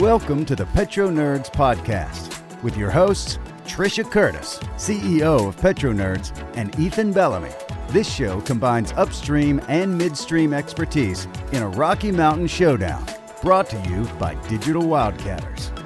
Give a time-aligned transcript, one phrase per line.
[0.00, 6.32] Welcome to the Petro Nerds Podcast with your hosts, Trisha Curtis, CEO of Petro Nerds,
[6.56, 7.50] and Ethan Bellamy.
[7.88, 13.04] This show combines upstream and midstream expertise in a Rocky Mountain showdown,
[13.42, 15.76] brought to you by Digital Wildcatters.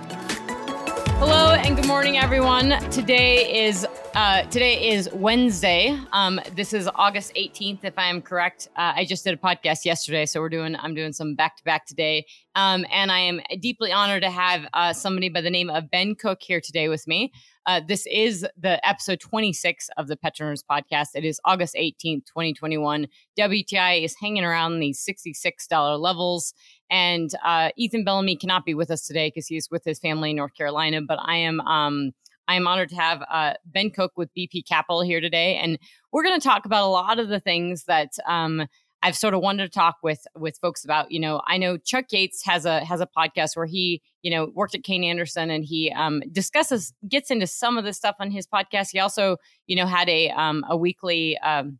[1.19, 2.79] Hello and good morning, everyone.
[2.91, 3.85] Today is
[4.15, 5.97] uh, today is Wednesday.
[6.13, 8.69] Um, this is August 18th, if I am correct.
[8.77, 11.65] Uh, I just did a podcast yesterday, so we're doing I'm doing some back to
[11.65, 12.27] back today.
[12.55, 16.15] Um, and I am deeply honored to have uh, somebody by the name of Ben
[16.15, 17.33] Cook here today with me.
[17.67, 21.09] Uh, this is the episode 26 of the Petro Nerds podcast.
[21.15, 23.07] It is August 18th, 2021.
[23.39, 26.53] WTI is hanging around these $66 levels.
[26.91, 30.37] And uh, Ethan Bellamy cannot be with us today because he's with his family in
[30.37, 31.01] North Carolina.
[31.03, 32.13] But I am um,
[32.51, 35.79] I am honored to have uh, Ben Cook with BP Capital here today, and
[36.11, 38.67] we're going to talk about a lot of the things that um,
[39.05, 41.13] I've sort of wanted to talk with with folks about.
[41.13, 44.51] You know, I know Chuck Yates has a has a podcast where he you know
[44.53, 48.33] worked at Kayne Anderson and he um, discusses gets into some of this stuff on
[48.33, 48.89] his podcast.
[48.91, 49.37] He also
[49.69, 51.39] you know had a um, a weekly.
[51.39, 51.79] Um,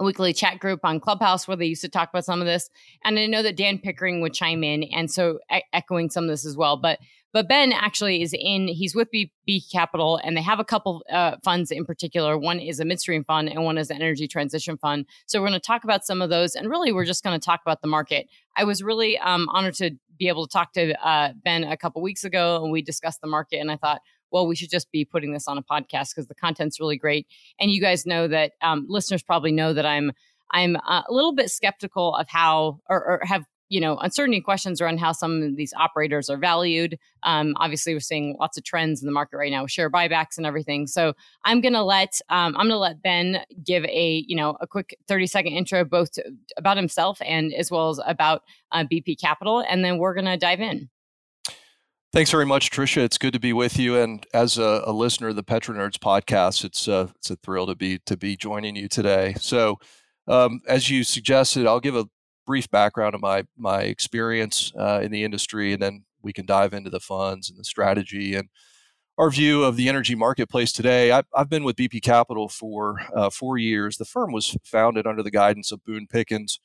[0.00, 2.68] a weekly chat group on Clubhouse where they used to talk about some of this.
[3.04, 4.82] And I know that Dan Pickering would chime in.
[4.82, 6.76] And so e- echoing some of this as well.
[6.76, 6.98] But
[7.34, 11.36] but Ben actually is in, he's with BP Capital, and they have a couple uh,
[11.42, 12.38] funds in particular.
[12.38, 15.06] One is a midstream fund, and one is an energy transition fund.
[15.26, 16.54] So we're going to talk about some of those.
[16.54, 18.28] And really, we're just going to talk about the market.
[18.56, 22.00] I was really um, honored to be able to talk to uh, Ben a couple
[22.02, 23.56] weeks ago, and we discussed the market.
[23.56, 26.36] And I thought, well, we should just be putting this on a podcast because the
[26.36, 27.26] content's really great.
[27.58, 30.12] And you guys know that um, listeners probably know that I'm
[30.52, 33.44] I'm a little bit skeptical of how or, or, have
[33.74, 37.98] you know uncertainty questions around how some of these operators are valued um, obviously we're
[37.98, 41.12] seeing lots of trends in the market right now with share buybacks and everything so
[41.44, 45.26] i'm gonna let um, i'm gonna let ben give a you know a quick 30
[45.26, 46.24] second intro both to,
[46.56, 50.60] about himself and as well as about uh, bp capital and then we're gonna dive
[50.60, 50.88] in
[52.12, 52.98] Thanks very much, Trisha.
[52.98, 53.98] It's good to be with you.
[53.98, 57.66] And as a, a listener of the Petro Nerds podcast, it's uh, it's a thrill
[57.66, 59.34] to be to be joining you today.
[59.40, 59.80] So,
[60.28, 62.08] um, as you suggested, I'll give a
[62.46, 66.72] brief background of my my experience uh, in the industry, and then we can dive
[66.72, 68.48] into the funds and the strategy and
[69.16, 71.12] our view of the energy marketplace today.
[71.12, 73.96] I, have been with BP Capital for uh, four years.
[73.96, 76.58] The firm was founded under the guidance of Boone Pickens.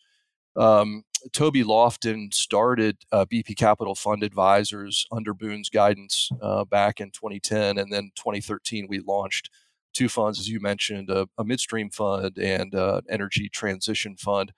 [0.56, 7.12] Um, Toby Loftin started uh, BP Capital Fund Advisors under Boone's guidance uh, back in
[7.12, 9.50] 2010, and then 2013 we launched
[9.94, 14.53] two funds, as you mentioned, a, a midstream fund and uh, energy transition fund.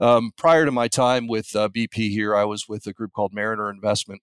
[0.00, 3.34] Um, prior to my time with uh, BP here, I was with a group called
[3.34, 4.22] Mariner Investment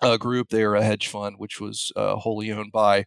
[0.00, 0.48] uh, Group.
[0.48, 3.04] They are a hedge fund which was uh, wholly owned by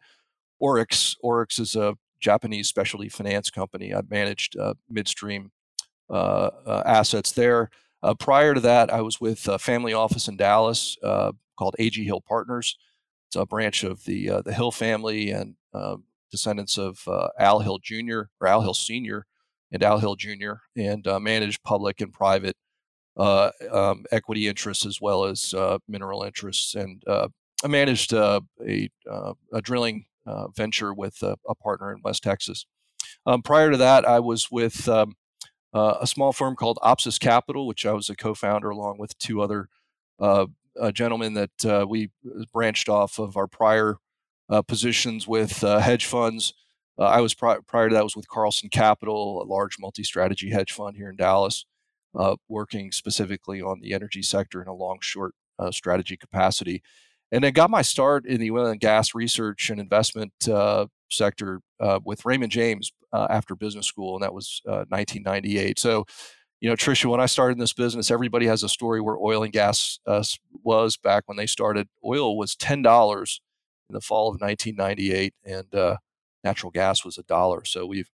[0.61, 1.15] Orix.
[1.23, 3.95] Orix is a Japanese specialty finance company.
[3.95, 5.51] I managed uh, midstream
[6.09, 7.71] uh, uh, assets there.
[8.19, 12.77] prior to that, I was with a family office in Dallas called AG Hill Partners.
[13.27, 15.55] It's a branch of the the Hill family and
[16.29, 17.07] descendants of
[17.39, 18.21] Al Hill Jr.
[18.39, 19.25] or Al Hill Sr
[19.71, 20.53] and Al Hill Jr.
[20.75, 22.55] and uh, managed public and private
[23.17, 26.75] uh, um, equity interests as well as uh, mineral interests.
[26.75, 27.29] And uh,
[27.63, 30.05] I managed uh, a, uh, a drilling
[30.55, 32.65] venture with a, a, partner in West Texas.
[33.25, 35.15] Um, prior to that, I was with um,
[35.73, 39.69] a small firm called Opsis Capital, which I was a co-founder along with two other
[40.93, 42.11] gentlemen that we
[42.53, 43.95] branched off of our prior
[44.67, 46.53] positions with hedge funds.
[46.99, 50.71] Uh, I was pri- prior to that was with Carlson Capital, a large multi-strategy hedge
[50.71, 51.65] fund here in Dallas,
[52.15, 56.81] uh, working specifically on the energy sector in a long-short uh, strategy capacity,
[57.31, 61.61] and then got my start in the oil and gas research and investment uh, sector
[61.79, 65.79] uh, with Raymond James uh, after business school, and that was 1998.
[65.79, 66.05] So.
[66.59, 69.43] You know, Trisha, when I started in this business, everybody has a story where oil
[69.43, 69.99] and gas
[70.63, 71.87] was back when they started.
[72.03, 73.41] Oil was ten dollars
[73.87, 75.99] in the fall of 1998, and
[76.43, 77.65] natural gas was a dollar.
[77.65, 78.09] So we've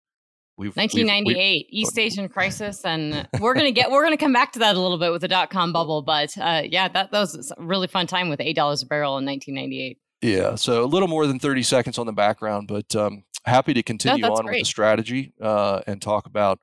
[0.58, 4.58] We've, 1998 we've, East Asian crisis, and we're gonna get we're gonna come back to
[4.58, 6.02] that a little bit with the dot com bubble.
[6.02, 9.16] But uh, yeah, that, that was a really fun time with eight dollars a barrel
[9.16, 9.98] in 1998.
[10.20, 13.82] Yeah, so a little more than 30 seconds on the background, but um, happy to
[13.82, 14.58] continue no, on great.
[14.58, 16.60] with the strategy uh, and talk about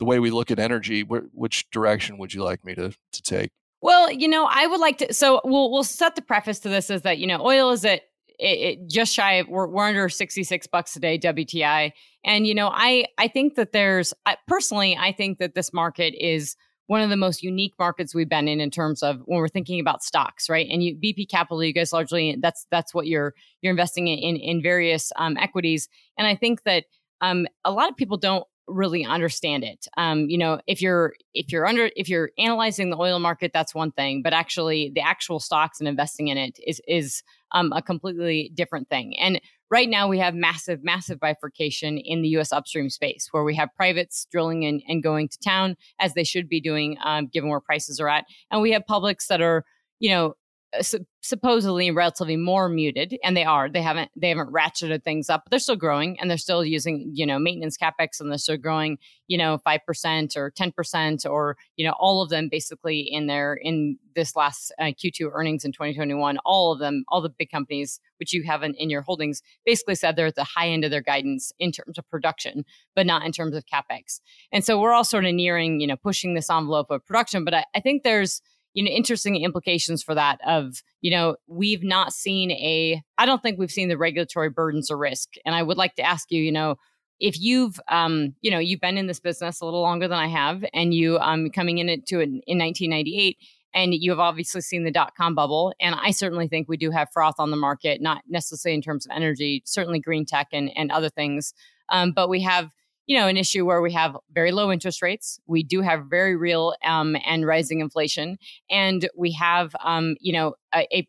[0.00, 1.02] the way we look at energy.
[1.02, 3.50] Wh- which direction would you like me to to take?
[3.82, 5.14] Well, you know, I would like to.
[5.14, 8.02] So we'll we'll set the preface to this is that you know oil is at
[8.38, 11.92] it, it just shy of we're, we're under 66 bucks a day WTI.
[12.24, 16.14] And you know, I I think that there's I, personally I think that this market
[16.18, 16.56] is
[16.88, 19.80] one of the most unique markets we've been in in terms of when we're thinking
[19.80, 20.68] about stocks, right?
[20.70, 24.36] And you BP Capital, you guys largely that's that's what you're you're investing in in,
[24.36, 25.88] in various um, equities.
[26.16, 26.84] And I think that
[27.20, 29.86] um, a lot of people don't really understand it.
[29.96, 33.74] Um, you know, if you're if you're under if you're analyzing the oil market, that's
[33.74, 37.22] one thing, but actually the actual stocks and investing in it is is
[37.52, 39.16] um, a completely different thing.
[39.18, 39.40] And
[39.70, 42.52] right now we have massive, massive bifurcation in the U.S.
[42.52, 46.48] upstream space, where we have privates drilling and, and going to town as they should
[46.48, 49.64] be doing, um, given where prices are at, and we have publics that are
[49.98, 50.34] you know
[50.80, 55.44] su- supposedly relatively more muted and they are they haven't they haven't ratcheted things up
[55.44, 58.56] but they're still growing and they're still using you know maintenance capex and they're still
[58.56, 58.96] growing
[59.26, 63.98] you know 5% or 10% or you know all of them basically in their in
[64.14, 68.32] this last uh, q2 earnings in 2021 all of them all the big companies which
[68.32, 71.02] you have in, in your holdings basically said they're at the high end of their
[71.02, 72.64] guidance in terms of production
[72.94, 74.20] but not in terms of capex.
[74.52, 77.54] And so we're all sort of nearing you know pushing this envelope of production but
[77.54, 78.40] I, I think there's
[78.76, 83.42] you know interesting implications for that of you know we've not seen a i don't
[83.42, 85.30] think we've seen the regulatory burdens or risk.
[85.44, 86.76] And i would like to ask you you know
[87.18, 90.28] if you've um you know you've been in this business a little longer than i
[90.28, 93.38] have and you um coming in it to it in 1998
[93.74, 96.90] and you have obviously seen the dot com bubble and i certainly think we do
[96.90, 100.70] have froth on the market not necessarily in terms of energy certainly green tech and
[100.76, 101.54] and other things
[101.88, 102.70] um, but we have
[103.06, 105.38] you know, an issue where we have very low interest rates.
[105.46, 108.38] We do have very real um, and rising inflation,
[108.70, 111.06] and we have, um, you know, a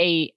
[0.00, 0.32] a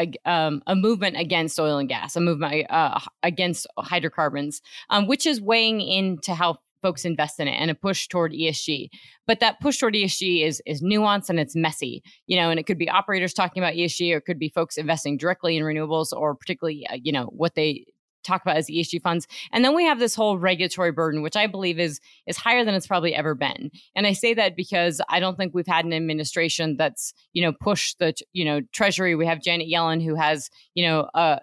[0.00, 5.26] a, um, a, movement against oil and gas, a movement uh, against hydrocarbons, um, which
[5.26, 8.88] is weighing into how folks invest in it and a push toward ESG.
[9.26, 12.64] But that push toward ESG is is nuanced and it's messy, you know, and it
[12.64, 16.12] could be operators talking about ESG or it could be folks investing directly in renewables
[16.12, 17.84] or particularly, uh, you know, what they
[18.22, 19.26] talk about as ESG funds.
[19.52, 22.74] And then we have this whole regulatory burden, which I believe is is higher than
[22.74, 23.70] it's probably ever been.
[23.94, 27.52] And I say that because I don't think we've had an administration that's you know
[27.52, 29.14] pushed the you know Treasury.
[29.14, 31.38] We have Janet Yellen who has you know uh,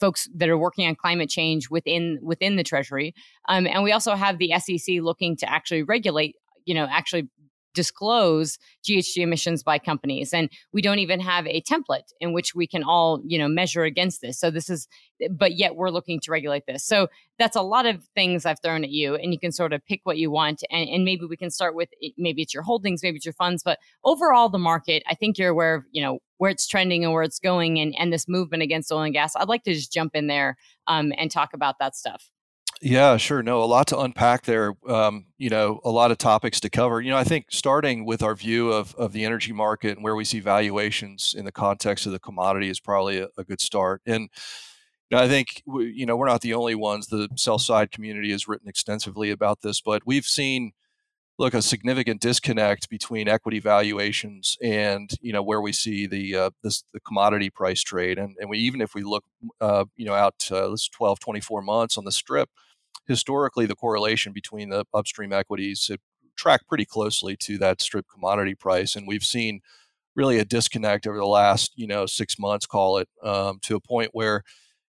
[0.00, 3.14] folks that are working on climate change within within the Treasury,
[3.48, 7.28] um, and we also have the SEC looking to actually regulate you know actually
[7.74, 10.32] disclose GHG emissions by companies.
[10.32, 13.82] And we don't even have a template in which we can all, you know, measure
[13.82, 14.38] against this.
[14.38, 14.88] So this is,
[15.30, 16.84] but yet we're looking to regulate this.
[16.84, 17.08] So
[17.38, 20.00] that's a lot of things I've thrown at you and you can sort of pick
[20.04, 20.62] what you want.
[20.70, 21.88] And, and maybe we can start with
[22.18, 25.50] maybe it's your holdings, maybe it's your funds, but overall the market, I think you're
[25.50, 28.62] aware of, you know, where it's trending and where it's going and, and this movement
[28.62, 29.36] against oil and gas.
[29.36, 30.56] I'd like to just jump in there
[30.88, 32.30] um, and talk about that stuff.
[32.84, 33.44] Yeah, sure.
[33.44, 34.74] No, a lot to unpack there.
[34.88, 37.00] Um, you know, a lot of topics to cover.
[37.00, 40.16] You know, I think starting with our view of, of the energy market and where
[40.16, 44.02] we see valuations in the context of the commodity is probably a, a good start.
[44.04, 44.22] And
[45.10, 47.06] you know, I think we, you know we're not the only ones.
[47.06, 50.72] The sell side community has written extensively about this, but we've seen
[51.38, 56.50] look a significant disconnect between equity valuations and you know where we see the uh,
[56.62, 59.24] this, the commodity price trade and, and we even if we look
[59.60, 62.50] uh, you know out uh, this 12 24 months on the strip
[63.06, 65.90] historically the correlation between the upstream equities
[66.36, 69.60] tracked pretty closely to that strip commodity price, and we've seen
[70.14, 73.80] really a disconnect over the last you know six months, call it, um, to a
[73.80, 74.42] point where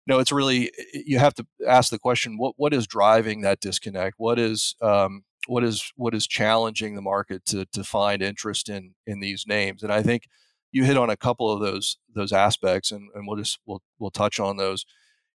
[0.07, 3.61] you know it's really you have to ask the question what what is driving that
[3.61, 4.15] disconnect?
[4.19, 8.95] What is um, what is what is challenging the market to to find interest in
[9.07, 9.83] in these names?
[9.83, 10.29] And I think
[10.73, 14.11] you hit on a couple of those those aspects, and, and we'll just we'll we'll
[14.11, 14.85] touch on those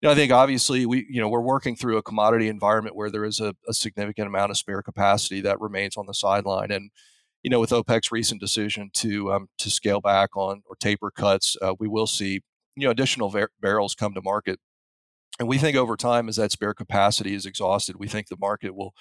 [0.01, 3.11] you know, I think obviously we, you know, we're working through a commodity environment where
[3.11, 6.89] there is a, a, significant amount of spare capacity that remains on the sideline, and
[7.43, 11.55] you know, with OPEC's recent decision to um, to scale back on or taper cuts,
[11.61, 12.41] uh, we will see
[12.75, 14.59] you know additional barrels come to market,
[15.39, 18.75] and we think over time as that spare capacity is exhausted, we think the market
[18.75, 18.93] will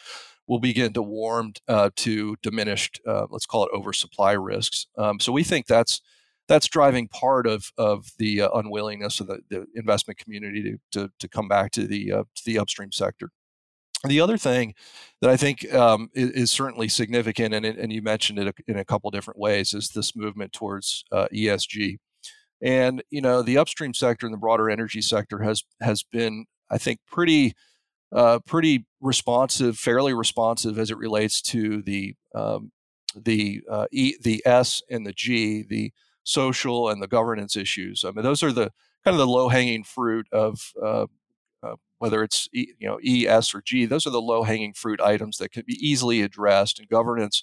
[0.47, 4.87] will begin to warm uh, to diminished, uh, let's call it oversupply risks.
[4.99, 6.01] Um, so we think that's
[6.51, 11.13] that's driving part of of the uh, unwillingness of the, the, investment community to, to,
[11.21, 13.31] to come back to the uh, to the upstream sector.
[14.05, 14.75] The other thing
[15.21, 18.85] that I think um, is, is, certainly significant, and, and you mentioned it in a
[18.85, 21.99] couple different ways, is this movement towards uh, ESG.
[22.61, 26.79] And you know, the upstream sector and the broader energy sector has has been, I
[26.79, 27.55] think, pretty
[28.11, 32.73] uh, pretty responsive, fairly responsive as it relates to the um,
[33.15, 35.93] the uh, e, the S and the G, the
[36.25, 38.05] social and the governance issues.
[38.05, 38.73] I mean, those are the
[39.05, 41.07] kind of the low hanging fruit of uh,
[41.63, 43.87] uh, whether it's e, you know E, S, or G.
[43.87, 46.79] Those are the low hanging fruit items that can be easily addressed.
[46.79, 47.43] And governance,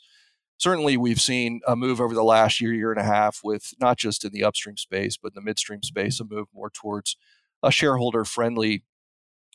[0.57, 3.97] certainly, we've seen a move over the last year, year and a half, with not
[3.97, 7.15] just in the upstream space but in the midstream space, a move more towards
[7.63, 8.83] a shareholder friendly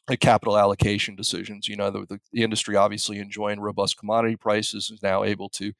[0.08, 1.68] uh, capital allocation decisions.
[1.68, 5.72] You know, the, the, the industry obviously enjoying robust commodity prices is now able to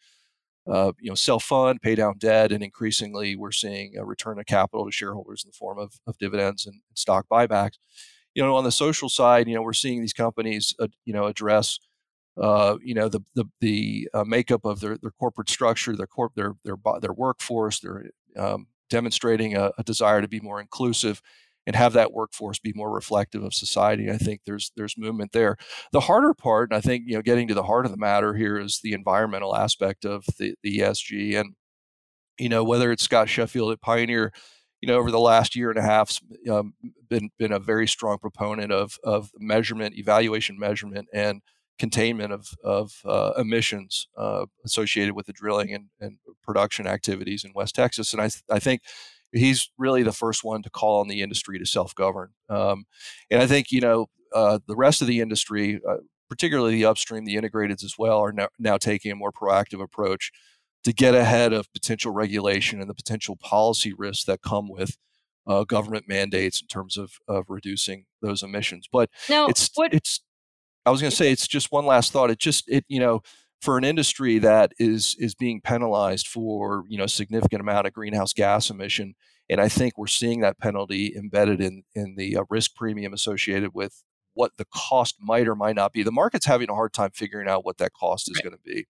[0.71, 4.87] uh, you know, self-fund, pay down debt, and increasingly we're seeing a return of capital
[4.87, 7.79] to shareholders in the form of, of dividends and stock buybacks.
[8.35, 11.27] you know, on the social side, you know, we're seeing these companies, uh, you know,
[11.27, 11.79] address,
[12.41, 16.33] uh, you know, the the the uh, makeup of their, their corporate structure, their corp,
[16.35, 17.81] their their their workforce.
[17.81, 21.23] They're um, demonstrating a, a, desire to be more inclusive
[21.67, 24.11] and have that workforce be more reflective of society.
[24.11, 25.57] I think there's there's movement there.
[25.93, 28.35] The harder part, and I think you know, getting to the heart of the matter
[28.35, 31.55] here is the environmental aspect of the, the ESG, and
[32.39, 34.33] you know, whether it's Scott Sheffield at Pioneer
[34.83, 36.19] you know, over the last year and a half,
[36.51, 36.75] um,
[37.09, 41.41] been been a very strong proponent of of measurement, evaluation, measurement, and
[41.79, 47.53] containment of of uh, emissions uh, associated with the drilling and, and production activities in
[47.55, 48.13] West Texas.
[48.13, 48.83] And I I think
[49.33, 52.31] he's really the first one to call on the industry to self govern.
[52.49, 52.85] Um,
[53.31, 55.97] and I think you know uh, the rest of the industry, uh,
[56.29, 60.31] particularly the upstream, the integrateds as well, are now, now taking a more proactive approach
[60.85, 64.97] to get ahead of potential regulation and the potential policy risks that come with
[65.47, 68.89] uh, government mandates in terms of, of reducing those emissions.
[68.91, 70.21] But now, it's what, it's
[70.85, 72.31] I was going to say it's just one last thought.
[72.31, 73.23] It just it you know
[73.63, 78.33] for an industry that is is being penalized for you know significant amount of greenhouse
[78.33, 79.15] gas emission,
[79.49, 83.71] and I think we're seeing that penalty embedded in in the uh, risk premium associated
[83.73, 84.03] with
[84.35, 86.03] what the cost might or might not be.
[86.03, 88.45] The market's having a hard time figuring out what that cost is right.
[88.45, 88.87] going to be.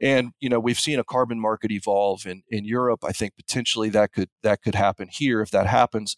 [0.00, 3.00] And you know, we've seen a carbon market evolve in in Europe.
[3.04, 5.40] I think potentially that could that could happen here.
[5.40, 6.16] If that happens,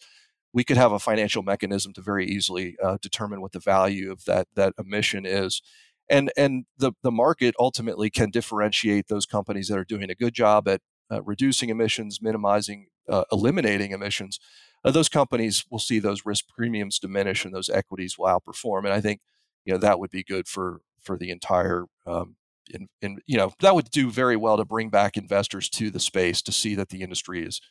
[0.53, 4.25] we could have a financial mechanism to very easily uh, determine what the value of
[4.27, 5.63] that that emission is.
[6.11, 10.35] And and the the market ultimately can differentiate those companies that are doing a good
[10.35, 14.39] job at uh, reducing emissions, minimizing, uh, eliminating emissions,
[14.85, 18.85] uh, those companies will see those risk premiums diminish and those equities will outperform.
[18.85, 19.21] And I think
[19.65, 21.85] you know that would be good for for the entire.
[22.07, 22.37] Um,
[23.01, 26.43] in, you know that would do very well to bring back investors to the space
[26.43, 27.63] to see that the industry is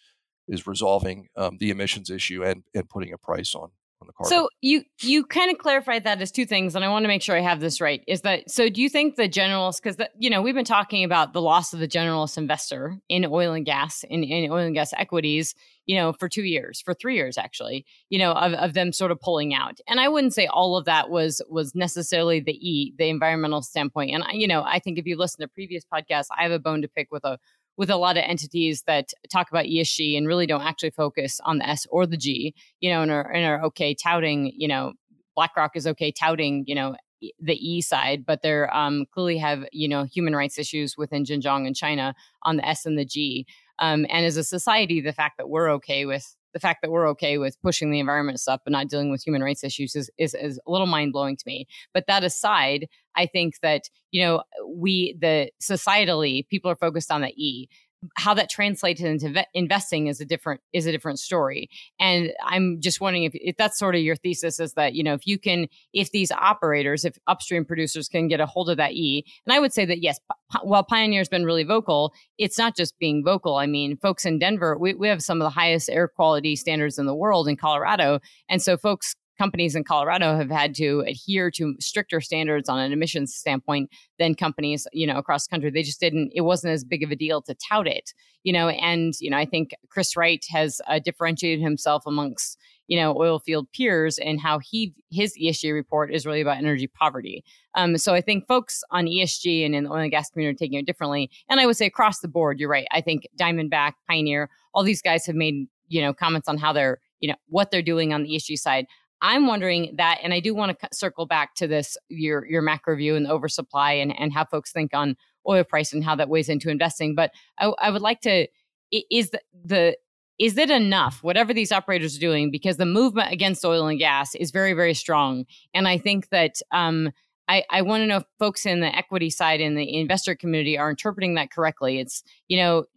[0.47, 3.69] is resolving um, the emissions issue and and putting a price on
[4.01, 4.29] on the carbon.
[4.29, 7.21] So you you kind of clarified that as two things, and I want to make
[7.21, 8.03] sure I have this right.
[8.07, 8.69] Is that so?
[8.69, 11.79] Do you think the generalist, because you know we've been talking about the loss of
[11.79, 16.13] the generalist investor in oil and gas in, in oil and gas equities, you know,
[16.13, 19.53] for two years, for three years actually, you know, of, of them sort of pulling
[19.53, 19.79] out.
[19.87, 24.11] And I wouldn't say all of that was was necessarily the e the environmental standpoint.
[24.13, 26.59] And I, you know, I think if you listen to previous podcasts, I have a
[26.59, 27.39] bone to pick with a
[27.77, 31.59] with a lot of entities that talk about ESG and really don't actually focus on
[31.59, 34.93] the S or the G, you know, and are, and are okay touting, you know,
[35.35, 36.95] BlackRock is okay touting, you know,
[37.39, 41.65] the E side, but they're um, clearly have, you know, human rights issues within Xinjiang
[41.65, 43.45] and China on the S and the G.
[43.79, 47.07] Um, and as a society, the fact that we're okay with the fact that we're
[47.09, 50.33] okay with pushing the environment stuff but not dealing with human rights issues is, is,
[50.33, 51.67] is a little mind blowing to me.
[51.93, 52.87] But that aside,
[53.17, 57.67] I think that, you know, we, the societally, people are focused on the E.
[58.15, 61.67] How that translates into ve- investing is a different is a different story.
[61.99, 65.15] And i'm just wondering if, if that's sort of your thesis is that you know
[65.15, 68.93] if you can if these operators if upstream producers can get a hold of that
[68.93, 72.75] e and i would say that yes p- while pioneer's been really vocal it's not
[72.75, 73.55] just being vocal.
[73.55, 76.99] I mean folks in denver we, we have some of the highest air quality standards
[76.99, 78.19] in the world in colorado.
[78.47, 82.91] And so folks companies in Colorado have had to adhere to stricter standards on an
[82.91, 83.89] emissions standpoint
[84.19, 85.69] than companies, you know, across the country.
[85.69, 88.13] They just didn't, it wasn't as big of a deal to tout it,
[88.43, 92.99] you know, and, you know, I think Chris Wright has uh, differentiated himself amongst, you
[92.99, 97.43] know, oil field peers and how he, his ESG report is really about energy poverty.
[97.75, 100.57] Um, so I think folks on ESG and in the oil and gas community are
[100.57, 101.29] taking it differently.
[101.49, 102.87] And I would say across the board, you're right.
[102.91, 106.99] I think Diamondback, Pioneer, all these guys have made, you know, comments on how they're,
[107.19, 108.85] you know, what they're doing on the ESG side.
[109.21, 112.95] I'm wondering that, and I do want to circle back to this your your macro
[112.95, 115.15] view and the oversupply and and how folks think on
[115.47, 117.15] oil price and how that weighs into investing.
[117.15, 118.47] But I, I would like to
[118.91, 119.97] is the, the
[120.39, 124.35] is it enough whatever these operators are doing because the movement against oil and gas
[124.35, 126.55] is very very strong, and I think that.
[126.71, 127.11] Um,
[127.49, 130.77] I, I want to know if folks in the equity side in the investor community
[130.77, 131.97] are interpreting that correctly.
[131.97, 132.87] It's you know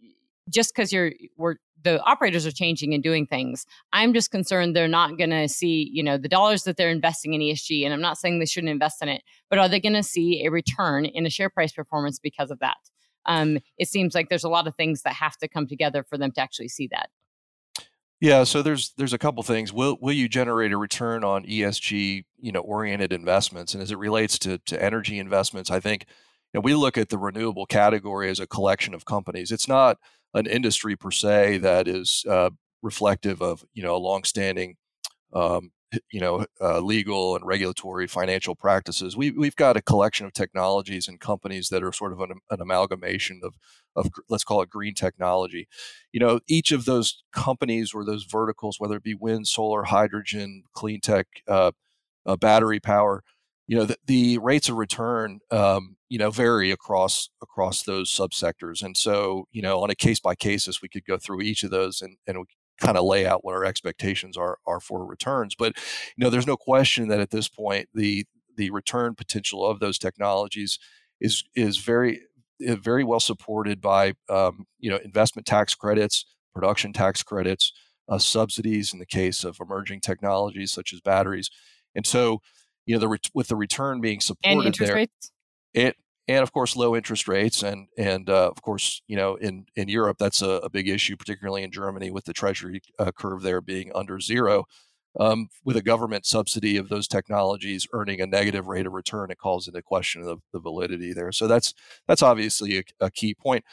[0.49, 3.65] just because you're we're the operators are changing and doing things.
[3.93, 7.33] I'm just concerned they're not going to see, you know, the dollars that they're investing
[7.33, 7.83] in ESG.
[7.83, 10.45] And I'm not saying they shouldn't invest in it, but are they going to see
[10.45, 12.77] a return in a share price performance because of that?
[13.25, 16.17] Um, it seems like there's a lot of things that have to come together for
[16.17, 17.09] them to actually see that.
[18.19, 19.73] Yeah, so there's there's a couple things.
[19.73, 23.73] Will will you generate a return on ESG, you know, oriented investments?
[23.73, 26.05] And as it relates to to energy investments, I think
[26.53, 29.51] know, we look at the renewable category as a collection of companies.
[29.51, 29.97] It's not
[30.33, 34.75] an industry per se that is uh, reflective of you know a longstanding
[35.33, 35.71] um,
[36.11, 39.17] you know uh, legal and regulatory financial practices.
[39.17, 42.61] We we've got a collection of technologies and companies that are sort of an, an
[42.61, 43.55] amalgamation of
[43.95, 45.67] of let's call it green technology.
[46.11, 50.63] You know, each of those companies or those verticals, whether it be wind, solar, hydrogen,
[50.73, 51.71] clean tech, uh,
[52.25, 53.23] uh, battery power,
[53.67, 58.83] you know, the, the rates of return, um, you know, vary across across those subsectors.
[58.83, 61.71] And so, you know, on a case by case, we could go through each of
[61.71, 62.45] those and and we
[62.81, 65.55] kind of lay out what our expectations are are for returns.
[65.55, 65.77] But
[66.17, 68.25] you know, there's no question that at this point the
[68.57, 70.77] the return potential of those technologies
[71.21, 72.21] is is very
[72.65, 77.71] eh, very well supported by um, you know investment tax credits, production tax credits,
[78.09, 81.49] uh, subsidies in the case of emerging technologies such as batteries,
[81.95, 82.41] and so
[82.85, 85.31] you know the with the return being supported and interest there, rates.
[85.73, 85.95] it
[86.27, 89.87] and of course low interest rates and and uh, of course you know in in
[89.87, 93.61] Europe that's a, a, big issue particularly in Germany with the treasury uh, curve there
[93.61, 94.65] being under zero
[95.19, 99.37] um, with a government subsidy of those technologies earning a negative rate of return it
[99.37, 101.73] calls into question the, the validity there so that's
[102.07, 103.65] that's obviously a, a key point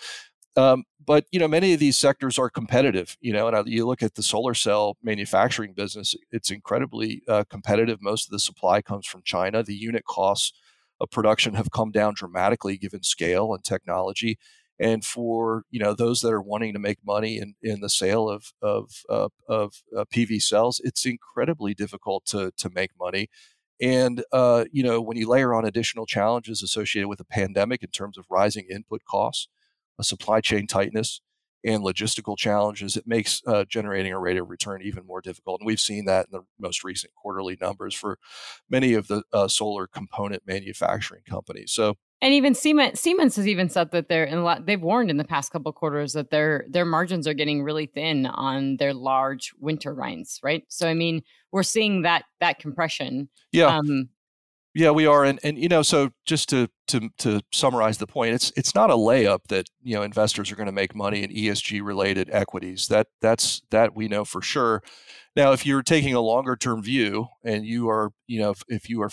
[0.59, 4.03] um, but you know many of these sectors are competitive you know and you look
[4.03, 9.07] at the solar cell manufacturing business it's incredibly uh, competitive most of the supply comes
[9.07, 10.53] from China the unit costs
[11.01, 14.39] of production have come down dramatically given scale and technology.
[14.81, 18.29] And for you know those that are wanting to make money in, in the sale
[18.29, 23.29] of of uh, of uh, PV cells, it's incredibly difficult to to make money.
[23.81, 27.91] And uh, you know when you layer on additional challenges associated with a pandemic in
[27.91, 29.49] terms of rising input costs,
[30.05, 31.21] supply chain tightness,
[31.65, 35.61] and logistical challenges, it makes uh, generating a rate of return even more difficult.
[35.61, 38.19] And we've seen that in the most recent quarterly numbers for
[38.71, 41.73] many of the uh, solar component manufacturing companies.
[41.73, 45.19] So, and even Siemens, Siemens has even said that they're in lot, they've warned in
[45.19, 49.53] the past couple quarters that their their margins are getting really thin on their large
[49.59, 50.65] wind turbines, right?
[50.69, 53.29] So I mean, we're seeing that that compression.
[53.53, 53.77] Yeah.
[53.77, 54.09] Um,
[54.75, 58.35] yeah, we are, and and you know, so just to to to summarize the point,
[58.35, 61.31] it's it's not a layup that you know investors are going to make money in
[61.31, 62.87] ESG related equities.
[62.89, 64.83] That that's that we know for sure.
[65.35, 68.91] Now, if you're taking a longer term view and you are, you know, if, if
[68.91, 69.11] you are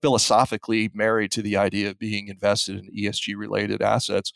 [0.00, 4.32] philosophically married to the idea of being invested in ESG related assets,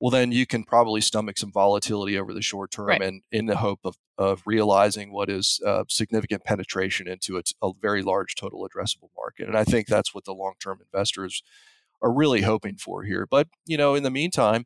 [0.00, 3.02] well, then you can probably stomach some volatility over the short term right.
[3.02, 7.72] and in the hope of, of realizing what is uh, significant penetration into a, a
[7.80, 9.46] very large total addressable market.
[9.46, 11.42] And I think that's what the long term investors
[12.00, 13.26] are really hoping for here.
[13.30, 14.64] But, you know, in the meantime,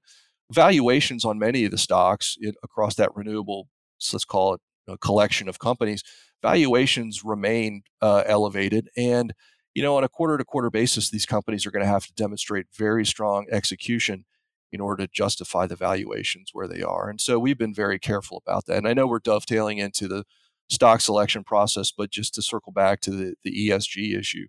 [0.53, 3.69] valuations on many of the stocks in, across that renewable,
[4.13, 6.05] let's call it a collection of companies,
[6.43, 8.89] valuations remain uh, elevated.
[8.97, 9.33] And,
[9.75, 12.13] you know, on a quarter to quarter basis, these companies are going to have to
[12.15, 14.27] demonstrate very strong execution
[14.73, 17.09] in order to justify the valuations where they are.
[17.09, 18.79] And so we've been very careful about that.
[18.79, 20.25] And I know we're dovetailing into the
[20.69, 24.47] stock selection process, but just to circle back to the, the ESG issue,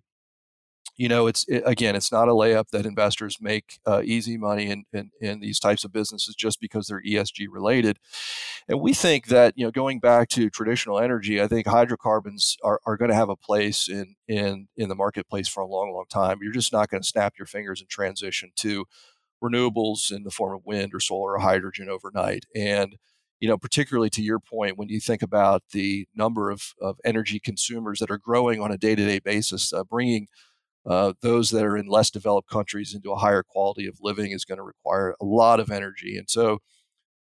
[0.96, 4.70] you know, it's it, again, it's not a layup that investors make uh, easy money
[4.70, 7.98] in, in, in these types of businesses just because they're ESG related.
[8.68, 12.80] And we think that you know, going back to traditional energy, I think hydrocarbons are,
[12.86, 16.06] are going to have a place in in in the marketplace for a long, long
[16.08, 16.38] time.
[16.42, 18.86] You're just not going to snap your fingers and transition to
[19.42, 22.44] renewables in the form of wind or solar or hydrogen overnight.
[22.54, 22.96] And
[23.40, 27.38] you know, particularly to your point, when you think about the number of, of energy
[27.38, 30.26] consumers that are growing on a day-to-day basis, uh, bringing
[30.86, 34.44] uh, those that are in less developed countries into a higher quality of living is
[34.44, 36.16] going to require a lot of energy.
[36.16, 36.58] And so,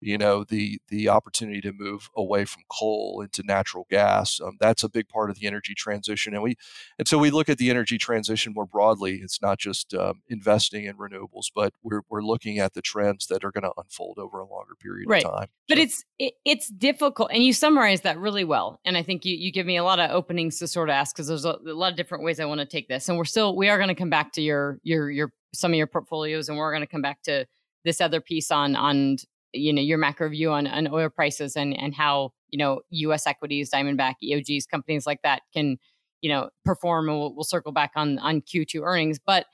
[0.04, 4.84] you know the the opportunity to move away from coal into natural gas um, that's
[4.84, 6.56] a big part of the energy transition and we
[7.00, 10.86] and so we look at the energy transition more broadly it's not just um, investing
[10.86, 14.40] in renewables but we're, we're looking at the trends that are going to unfold over
[14.40, 15.24] a longer period right.
[15.24, 15.84] of time but so.
[15.84, 19.52] it's it, it's difficult and you summarize that really well and i think you, you
[19.52, 21.92] give me a lot of openings to sort of ask because there's a, a lot
[21.92, 23.96] of different ways i want to take this and we're still we are going to
[23.96, 27.02] come back to your your your some of your portfolios and we're going to come
[27.02, 27.46] back to
[27.86, 29.18] this other piece on on
[29.54, 33.28] you know your macro view on, on oil prices and and how you know U.S.
[33.28, 35.78] equities, Diamondback, EOGs, companies like that can
[36.22, 37.10] you know perform.
[37.10, 39.46] And we'll, we'll circle back on on Q2 earnings, but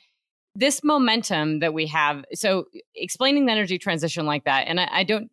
[0.55, 2.25] this momentum that we have.
[2.33, 5.29] So explaining the energy transition like that, and I, I don't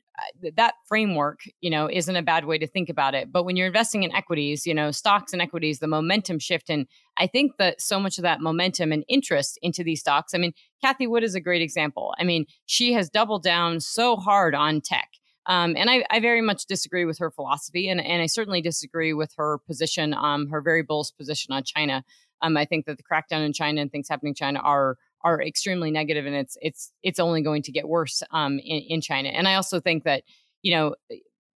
[0.56, 3.32] that framework, you know, isn't a bad way to think about it.
[3.32, 6.70] But when you're investing in equities, you know, stocks and equities, the momentum shift.
[6.70, 6.86] And
[7.18, 10.52] I think that so much of that momentum and interest into these stocks, I mean,
[10.82, 12.14] Cathie Wood is a great example.
[12.18, 15.08] I mean, she has doubled down so hard on tech.
[15.46, 19.12] Um, and I, I, very much disagree with her philosophy, and, and I certainly disagree
[19.12, 22.02] with her position, um, her very bullish position on China.
[22.42, 24.96] Um, I think that the crackdown in China and things happening in China are
[25.26, 29.00] are extremely negative, and it's it's it's only going to get worse um, in, in
[29.00, 29.28] China.
[29.30, 30.22] And I also think that
[30.62, 30.94] you know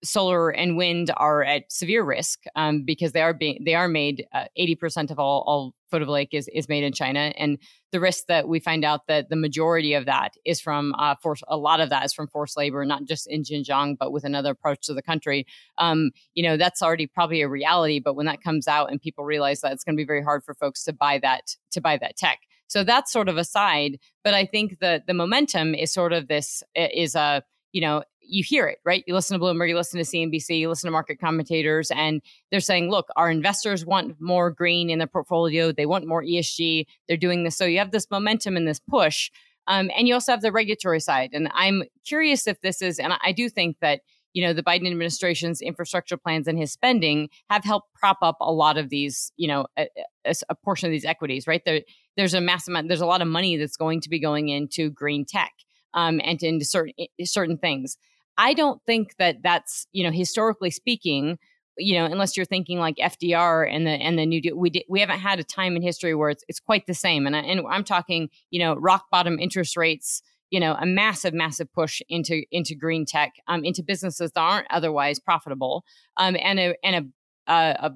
[0.02, 4.26] solar and wind are at severe risk um, because they are being they are made
[4.32, 7.58] uh, eighty uh, percent of all all photovoltaic is is made in China, and
[7.92, 11.42] the risk that we find out that the majority of that is from uh, force.
[11.48, 14.54] A lot of that is from forced labor, not just in Xinjiang, but with another
[14.54, 15.46] parts of the country.
[15.76, 18.00] Um, you know, that's already probably a reality.
[18.00, 20.42] But when that comes out and people realize that, it's going to be very hard
[20.42, 22.38] for folks to buy that to buy that tech.
[22.68, 23.98] So that's sort of aside.
[24.22, 28.44] But I think that the momentum is sort of this is a you know you
[28.44, 29.02] hear it, right?
[29.06, 32.60] You listen to Bloomberg, you listen to CNBC, you listen to market commentators, and they're
[32.60, 35.72] saying, look, our investors want more green in their portfolio.
[35.72, 36.86] They want more ESG.
[37.08, 37.56] They're doing this.
[37.56, 39.30] So you have this momentum and this push.
[39.66, 41.30] Um, and you also have the regulatory side.
[41.32, 44.00] And I'm curious if this is, and I do think that,
[44.32, 48.52] you know, the Biden administration's infrastructure plans and his spending have helped prop up a
[48.52, 49.88] lot of these, you know, a,
[50.24, 51.62] a, a portion of these equities, right?
[51.64, 51.80] There,
[52.18, 54.90] there's a massive amount, there's a lot of money that's going to be going into
[54.90, 55.52] green tech
[55.94, 56.92] um, and into certain
[57.24, 57.96] certain things.
[58.36, 61.38] I don't think that that's you know historically speaking,
[61.78, 64.82] you know, unless you're thinking like FDR and the and the new deal, we did,
[64.88, 67.24] we haven't had a time in history where it's it's quite the same.
[67.24, 71.34] And I, and I'm talking you know rock bottom interest rates, you know, a massive
[71.34, 75.84] massive push into into green tech, um, into businesses that aren't otherwise profitable,
[76.16, 77.12] um, and a and
[77.46, 77.92] a uh, a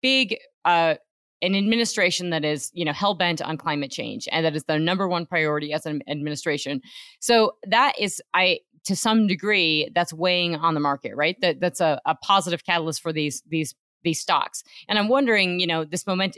[0.00, 0.94] big uh
[1.42, 4.78] an administration that is you know hell bent on climate change and that is the
[4.78, 6.80] number one priority as an administration.
[7.20, 11.36] So that is i to some degree that's weighing on the market right?
[11.40, 13.74] That that's a, a positive catalyst for these these
[14.04, 14.62] these stocks.
[14.88, 16.36] And i'm wondering you know this moment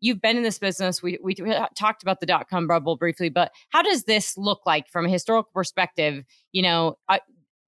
[0.00, 1.34] you've been in this business we, we
[1.76, 5.50] talked about the dot-com bubble briefly but how does this look like from a historical
[5.52, 6.24] perspective?
[6.52, 6.98] You know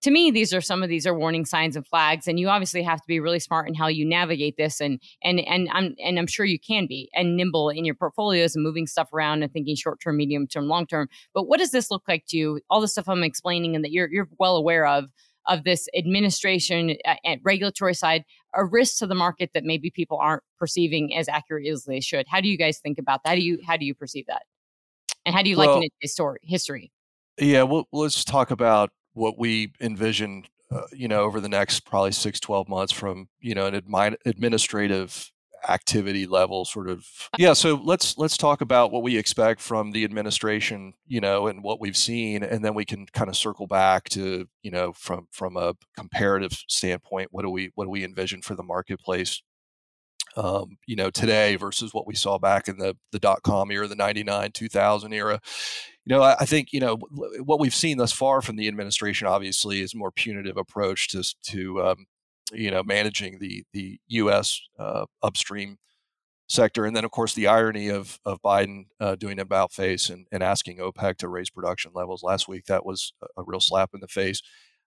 [0.02, 2.82] to me these are some of these are warning signs and flags and you obviously
[2.82, 6.18] have to be really smart in how you navigate this and and and I'm and
[6.18, 9.52] I'm sure you can be and nimble in your portfolios and moving stuff around and
[9.52, 12.60] thinking short term medium term long term but what does this look like to you?
[12.68, 15.06] All the stuff I'm explaining and that you're you're well aware of
[15.48, 20.42] of this administration and regulatory side a risk to the market that maybe people aren't
[20.58, 22.26] perceiving as accurately as they should.
[22.28, 23.30] How do you guys think about that?
[23.30, 24.42] How do you how do you perceive that?
[25.24, 26.92] And how do you well, liken it to story, history?
[27.38, 32.12] Yeah well let's talk about what we envision, uh, you know, over the next probably
[32.12, 35.30] six, 12 months from, you know, an admi- administrative
[35.68, 37.06] activity level sort of
[37.38, 41.62] yeah so let's let's talk about what we expect from the administration you know and
[41.62, 45.26] what we've seen and then we can kind of circle back to you know from
[45.30, 49.42] from a comparative standpoint what do we what do we envision for the marketplace
[50.36, 53.86] um, you know today versus what we saw back in the the dot com era
[53.86, 55.40] the 99 2000 era
[56.04, 56.96] you know, I, think you know
[57.44, 59.28] what we've seen thus far from the administration.
[59.28, 62.06] Obviously, is a more punitive approach to to um,
[62.52, 64.60] you know managing the the U.S.
[64.78, 65.78] Uh, upstream
[66.48, 70.26] sector, and then of course the irony of of Biden uh, doing about face and,
[70.32, 72.64] and asking OPEC to raise production levels last week.
[72.66, 74.42] That was a, a real slap in the face.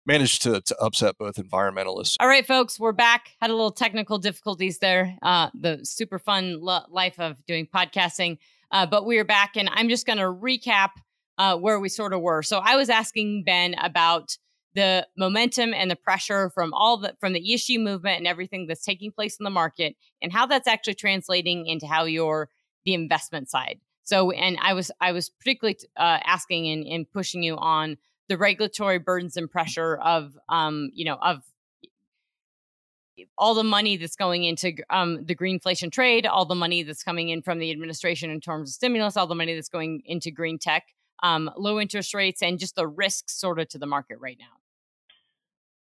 [0.08, 2.18] Managed to, to upset both environmentalists.
[2.20, 3.32] All right, folks, we're back.
[3.42, 5.18] Had a little technical difficulties there.
[5.24, 8.38] Uh, the super fun lo- life of doing podcasting.
[8.76, 10.90] Uh, but we are back, and I'm just going to recap
[11.38, 12.44] uh, where we sort of were.
[12.44, 14.38] So I was asking Ben about
[14.74, 18.84] the momentum and the pressure from all the from the ESG movement and everything that's
[18.84, 22.50] taking place in the market, and how that's actually translating into how you're
[22.84, 23.80] the investment side.
[24.04, 27.96] So, and I was I was particularly uh, asking and, and pushing you on
[28.28, 31.44] the regulatory burdens and pressure of um, you know of
[33.38, 37.30] all the money that's going into um, the greenflation trade, all the money that's coming
[37.30, 40.58] in from the administration in terms of stimulus, all the money that's going into green
[40.58, 40.84] tech,
[41.24, 44.46] um, low interest rates, and just the risks sort of to the market right now?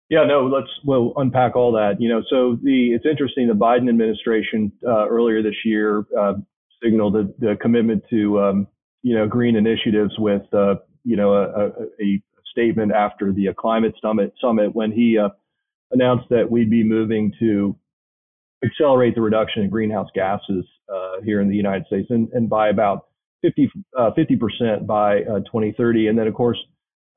[0.10, 2.00] Yeah, no, let's we'll unpack all that.
[2.00, 3.48] You know, so the it's interesting.
[3.48, 6.36] The Biden administration uh, earlier this year uh,
[6.82, 8.68] signaled the, the, commitment to um,
[9.04, 11.68] you know green initiatives with uh, you know a,
[12.02, 15.30] a, statement after the climate summit summit when he uh,
[15.91, 17.76] announced that we'd be moving to
[18.63, 22.69] accelerate the reduction in greenhouse gases uh, here in the United States and, and by
[22.69, 23.06] about
[23.43, 26.08] 50 uh, percent by uh, 2030.
[26.08, 26.58] And then, of course,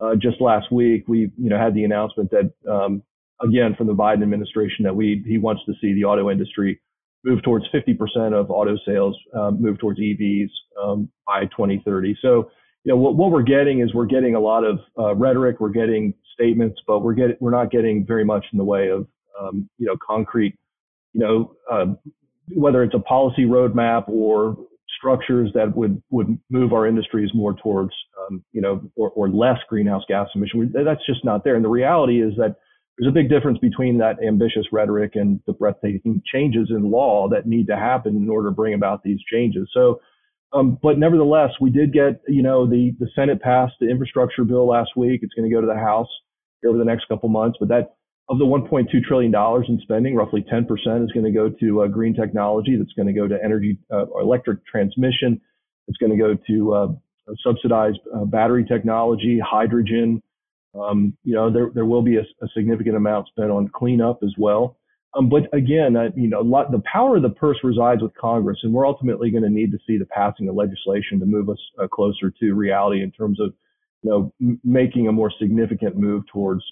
[0.00, 3.02] uh, just last week we you know had the announcement that um,
[3.42, 6.80] again from the Biden administration that we he wants to see the auto industry
[7.22, 10.48] move towards 50% of auto sales um, move towards EVs
[10.82, 12.16] um, by 2030.
[12.22, 12.50] So
[12.84, 15.68] you know what, what, we're getting is we're getting a lot of uh, rhetoric, we're
[15.68, 19.06] getting statements, but we're getting we're not getting very much in the way of
[19.40, 20.56] um, you know concrete
[21.12, 21.86] you know uh,
[22.54, 24.56] whether it's a policy roadmap or
[24.98, 29.58] structures that would would move our industries more towards um, you know or, or less
[29.68, 30.72] greenhouse gas emission.
[30.72, 31.54] That's just not there.
[31.54, 32.56] And the reality is that
[32.98, 37.46] there's a big difference between that ambitious rhetoric and the breathtaking changes in law that
[37.46, 39.68] need to happen in order to bring about these changes.
[39.72, 40.00] So.
[40.52, 44.66] Um, but nevertheless, we did get, you know, the, the Senate passed the infrastructure bill
[44.66, 45.20] last week.
[45.22, 46.08] It's going to go to the House
[46.66, 47.58] over the next couple months.
[47.58, 47.94] But that
[48.28, 50.64] of the 1.2 trillion dollars in spending, roughly 10%
[51.04, 52.76] is going to go to uh, green technology.
[52.76, 55.40] That's going to go to energy uh, or electric transmission.
[55.88, 56.88] It's going to go to uh,
[57.44, 60.22] subsidized uh, battery technology, hydrogen.
[60.78, 64.32] Um, you know, there there will be a, a, significant amount spent on cleanup as
[64.38, 64.76] well.
[65.14, 68.58] Um, but again, uh, you know, lot, the power of the purse resides with Congress,
[68.62, 71.58] and we're ultimately going to need to see the passing of legislation to move us
[71.82, 73.52] uh, closer to reality in terms of,
[74.02, 76.62] you know, m- making a more significant move towards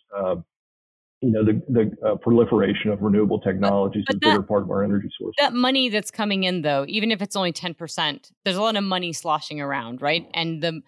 [1.20, 4.84] you know the the uh, proliferation of renewable technologies is a bigger part of our
[4.84, 5.34] energy source.
[5.38, 8.76] That money that's coming in, though, even if it's only ten percent, there's a lot
[8.76, 10.28] of money sloshing around, right?
[10.34, 10.80] And the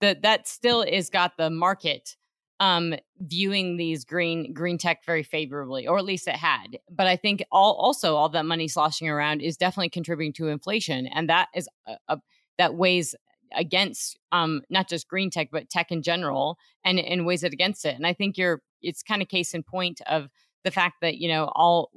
[0.00, 2.16] the that still is got the market
[2.60, 7.14] um viewing these green green tech very favorably or at least it had but i
[7.14, 11.46] think all also all that money sloshing around is definitely contributing to inflation and that
[11.54, 12.18] is a, a
[12.58, 13.14] that weighs
[13.54, 17.84] against um not just green tech but tech in general and and weighs it against
[17.84, 20.28] it and i think you're it's kind of case in point of
[20.64, 21.90] the fact that you know all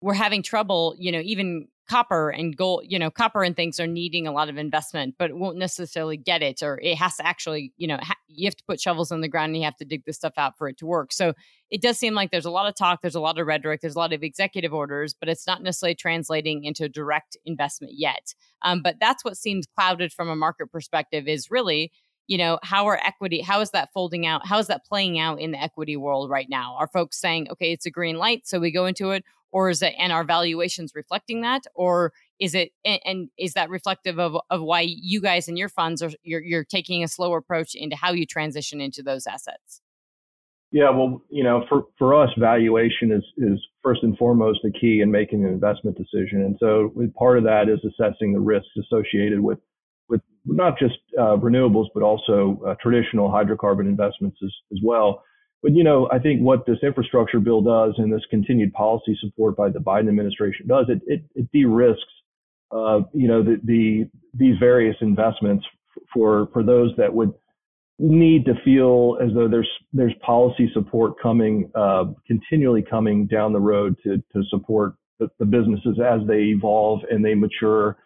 [0.00, 3.86] we're having trouble you know even copper and gold you know copper and things are
[3.86, 7.72] needing a lot of investment but won't necessarily get it or it has to actually
[7.78, 9.86] you know ha- you have to put shovels in the ground and you have to
[9.86, 11.12] dig this stuff out for it to work.
[11.12, 11.32] So
[11.70, 13.96] it does seem like there's a lot of talk there's a lot of rhetoric there's
[13.96, 18.34] a lot of executive orders but it's not necessarily translating into direct investment yet.
[18.62, 21.90] Um, but that's what seems clouded from a market perspective is really
[22.26, 25.40] you know how are equity how is that folding out how is that playing out
[25.40, 26.76] in the equity world right now?
[26.78, 29.82] Are folks saying okay it's a green light so we go into it or is
[29.82, 34.62] it and our valuations reflecting that or is it and, is that reflective of, of
[34.62, 38.12] why you guys and your funds are you're, you're taking a slower approach into how
[38.12, 39.80] you transition into those assets
[40.70, 45.00] yeah well you know for for us valuation is is first and foremost the key
[45.00, 49.40] in making an investment decision and so part of that is assessing the risks associated
[49.40, 49.58] with
[50.08, 55.22] with not just uh, renewables, but also uh, traditional hydrocarbon investments as, as well.
[55.62, 59.56] But you know, I think what this infrastructure bill does, and this continued policy support
[59.56, 62.02] by the Biden administration does, it it, it de-risks,
[62.70, 65.64] uh, you know, the, the these various investments
[66.12, 67.32] for for those that would
[67.98, 73.60] need to feel as though there's there's policy support coming uh, continually coming down the
[73.60, 77.96] road to to support the, the businesses as they evolve and they mature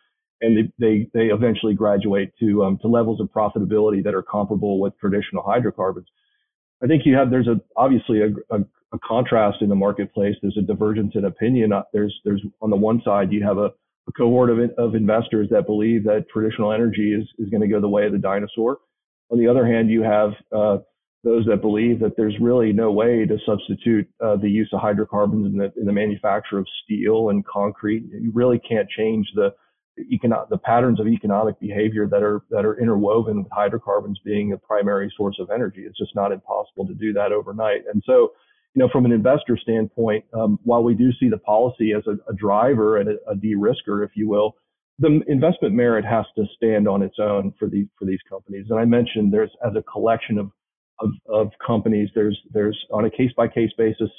[0.43, 4.81] and they, they, they eventually graduate to, um, to levels of profitability that are comparable
[4.81, 6.09] with traditional hydrocarbons.
[6.83, 8.61] I think you have, there's a, obviously a, a,
[8.93, 10.35] a contrast in the marketplace.
[10.43, 11.73] There's a divergence in opinion.
[11.73, 13.71] Uh, there's, there's on the one side, you have a,
[14.09, 17.81] a cohort of, of investors that believe that traditional energy is, is going to go
[17.81, 18.79] the way of the dinosaur.
[19.31, 20.79] On the other hand, you have, uh,
[21.25, 25.47] those that believe that there's really no way to substitute uh, the use of hydrocarbons
[25.47, 28.03] in the, in the manufacture of steel and concrete.
[28.11, 29.55] You really can't change the
[29.99, 34.59] econo- the patterns of economic behavior that are that are interwoven with hydrocarbons being a
[34.59, 35.83] primary source of energy.
[35.83, 37.83] It's just not impossible to do that overnight.
[37.93, 38.33] And so,
[38.75, 42.13] you know, from an investor standpoint, um, while we do see the policy as a,
[42.31, 44.57] a driver and a, a de-risker, if you will,
[44.99, 48.67] the investment merit has to stand on its own for these for these companies.
[48.71, 50.51] And I mentioned there's as a collection of
[51.01, 54.11] of, of companies, there's there's on a case by case basis,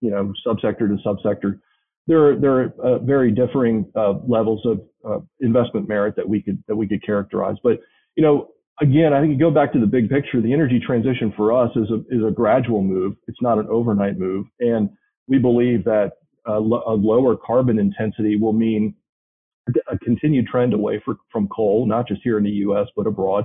[0.00, 1.60] you know, subsector to subsector
[2.06, 6.42] there are there are uh, very differing uh, levels of uh, investment merit that we
[6.42, 7.56] could that we could characterize.
[7.62, 7.80] But
[8.16, 8.48] you know,
[8.80, 10.40] again, I think you go back to the big picture.
[10.40, 13.14] The energy transition for us is a is a gradual move.
[13.28, 14.90] It's not an overnight move, and
[15.28, 16.12] we believe that
[16.44, 18.94] a lower carbon intensity will mean
[19.88, 22.88] a continued trend away for, from coal, not just here in the U.S.
[22.96, 23.44] but abroad.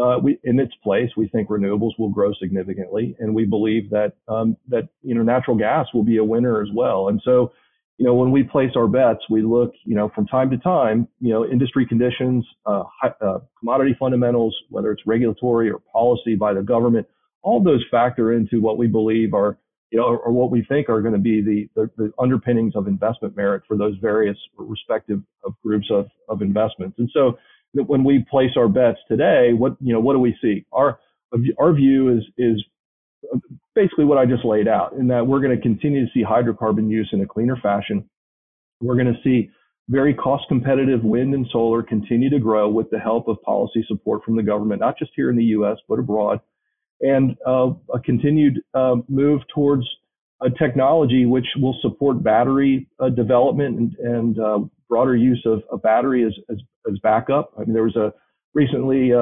[0.00, 4.12] Uh, we, in its place, we think renewables will grow significantly, and we believe that
[4.28, 7.08] um, that you know natural gas will be a winner as well.
[7.08, 7.52] And so
[8.00, 11.06] you know, when we place our bets, we look, you know, from time to time,
[11.20, 12.84] you know, industry conditions, uh,
[13.20, 17.06] uh, commodity fundamentals, whether it's regulatory or policy by the government,
[17.42, 19.58] all those factor into what we believe are,
[19.90, 22.74] you know, or, or what we think are going to be the, the, the, underpinnings
[22.74, 26.98] of investment merit for those various respective of groups of, of investments.
[26.98, 27.36] And so
[27.74, 30.64] when we place our bets today, what, you know, what do we see?
[30.72, 30.98] Our,
[31.58, 32.64] our view is, is
[33.80, 36.90] basically what I just laid out in that we're going to continue to see hydrocarbon
[36.90, 38.04] use in a cleaner fashion.
[38.82, 39.50] We're going to see
[39.88, 44.22] very cost competitive wind and solar continue to grow with the help of policy support
[44.22, 46.40] from the government, not just here in the US, but abroad.
[47.00, 49.84] And uh, a continued uh, move towards
[50.42, 54.58] a technology which will support battery uh, development and, and uh,
[54.90, 56.58] broader use of a battery as, as,
[56.90, 57.52] as, backup.
[57.56, 58.12] I mean, there was a
[58.52, 59.12] recently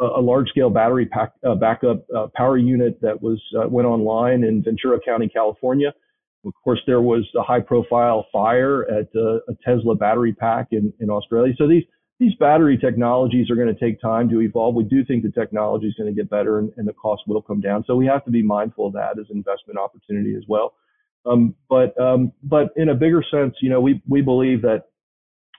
[0.00, 4.42] a large scale battery pack, uh, backup uh, power unit that was uh, went online
[4.44, 5.92] in Ventura County, California.
[6.44, 10.92] Of course, there was a high profile fire at uh, a Tesla battery pack in,
[11.00, 11.54] in Australia.
[11.56, 11.84] So these
[12.20, 14.74] these battery technologies are going to take time to evolve.
[14.74, 17.42] We do think the technology is going to get better and, and the cost will
[17.42, 17.84] come down.
[17.86, 20.74] So we have to be mindful of that as investment opportunity as well.
[21.26, 24.84] Um, but um, but in a bigger sense, you know, we we believe that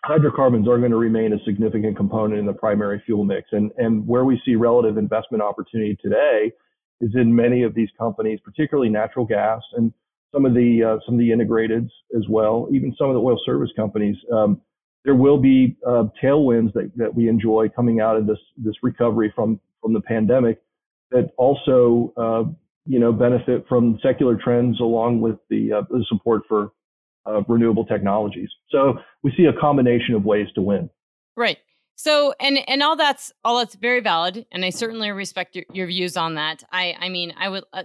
[0.06, 4.08] hydrocarbons are going to remain a significant component in the primary fuel mix, and and
[4.08, 6.52] where we see relative investment opportunity today
[7.02, 9.92] is in many of these companies, particularly natural gas and
[10.34, 13.40] some of the uh, some of the integrateds as well, even some of the oil
[13.46, 14.16] service companies.
[14.32, 14.62] Um,
[15.04, 19.32] there will be uh, tailwinds that, that we enjoy coming out of this this recovery
[19.36, 20.62] from from the pandemic
[21.12, 22.44] that also uh,
[22.86, 26.72] you know benefit from secular trends along with the, uh, the support for
[27.26, 28.50] uh, renewable technologies.
[28.70, 30.90] So we see a combination of ways to win.
[31.36, 31.58] Right.
[31.96, 35.88] So and and all that's all that's very valid, and I certainly respect your, your
[35.88, 36.64] views on that.
[36.72, 37.84] I I mean I would uh,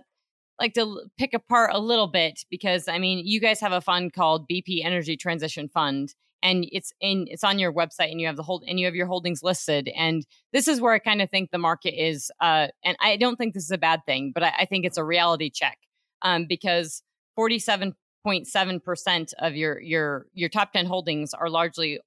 [0.60, 4.12] like to pick apart a little bit because I mean you guys have a fund
[4.12, 8.36] called BP Energy Transition Fund, and it's in it's on your website and you have
[8.36, 11.30] the hold and you have your holdings listed and this is where i kind of
[11.30, 14.42] think the market is uh and i don't think this is a bad thing but
[14.42, 15.78] i, I think it's a reality check
[16.22, 17.02] um because
[18.26, 21.98] 47.7% of your your your top 10 holdings are largely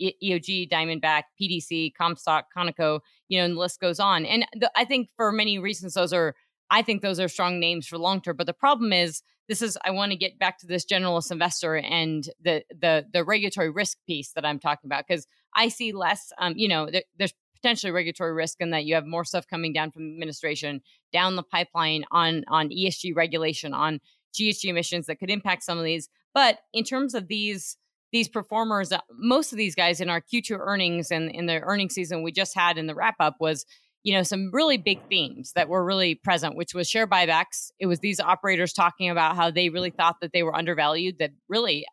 [0.00, 4.24] EOG, Diamondback, PDC, Comstock, Conoco, you know, and the list goes on.
[4.24, 6.34] And the, I think for many reasons, those are,
[6.70, 8.36] I think those are strong names for long term.
[8.36, 11.76] But the problem is this is I want to get back to this generalist investor
[11.76, 16.32] and the the the regulatory risk piece that I'm talking about because I see less.
[16.38, 19.72] Um, you know, there, there's potentially regulatory risk in that you have more stuff coming
[19.72, 20.80] down from administration
[21.12, 24.00] down the pipeline on on ESG regulation on
[24.34, 26.08] GHG emissions that could impact some of these.
[26.34, 27.76] But in terms of these
[28.12, 31.94] these performers, uh, most of these guys in our Q2 earnings and in the earnings
[31.94, 33.64] season we just had in the wrap up was
[34.02, 37.70] you know, some really big themes that were really present, which was share buybacks.
[37.78, 41.32] It was these operators talking about how they really thought that they were undervalued, that
[41.48, 41.84] really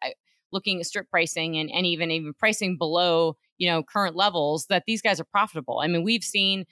[0.54, 4.84] looking at strip pricing and, and even even pricing below, you know, current levels, that
[4.88, 5.80] these guys are profitable.
[5.84, 6.66] I mean, we've seen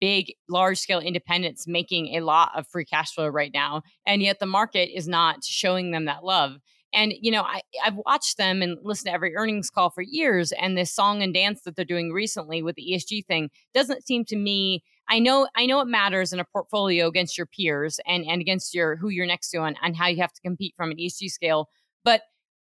[0.00, 4.38] big, large scale independents making a lot of free cash flow right now, and yet
[4.38, 6.58] the market is not showing them that love.
[6.92, 10.52] And, you know, I, I've watched them and listened to every earnings call for years.
[10.60, 14.24] And this song and dance that they're doing recently with the ESG thing doesn't seem
[14.26, 14.82] to me.
[15.08, 18.74] I know, I know it matters in a portfolio against your peers and, and against
[18.74, 21.30] your who you're next to and, and how you have to compete from an ESG
[21.30, 21.68] scale.
[22.04, 22.22] But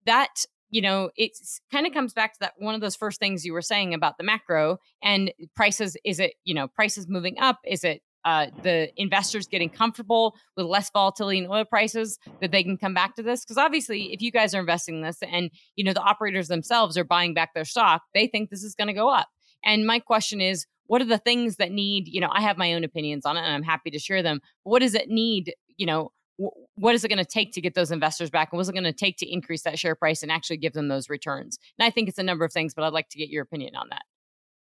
[0.07, 1.33] that you know, it
[1.71, 4.17] kind of comes back to that one of those first things you were saying about
[4.17, 5.97] the macro and prices.
[6.03, 7.59] Is it, you know, prices moving up?
[7.65, 12.63] Is it uh, the investors getting comfortable with less volatility in oil prices that they
[12.63, 15.51] can come back to this because obviously if you guys are investing in this and
[15.75, 18.87] you know the operators themselves are buying back their stock they think this is going
[18.87, 19.27] to go up
[19.65, 22.73] and my question is what are the things that need you know i have my
[22.75, 25.85] own opinions on it and i'm happy to share them what does it need you
[25.85, 28.73] know what is it going to take to get those investors back and what's it
[28.73, 31.87] going to take to increase that share price and actually give them those returns and
[31.87, 33.89] i think it's a number of things but i'd like to get your opinion on
[33.91, 34.03] that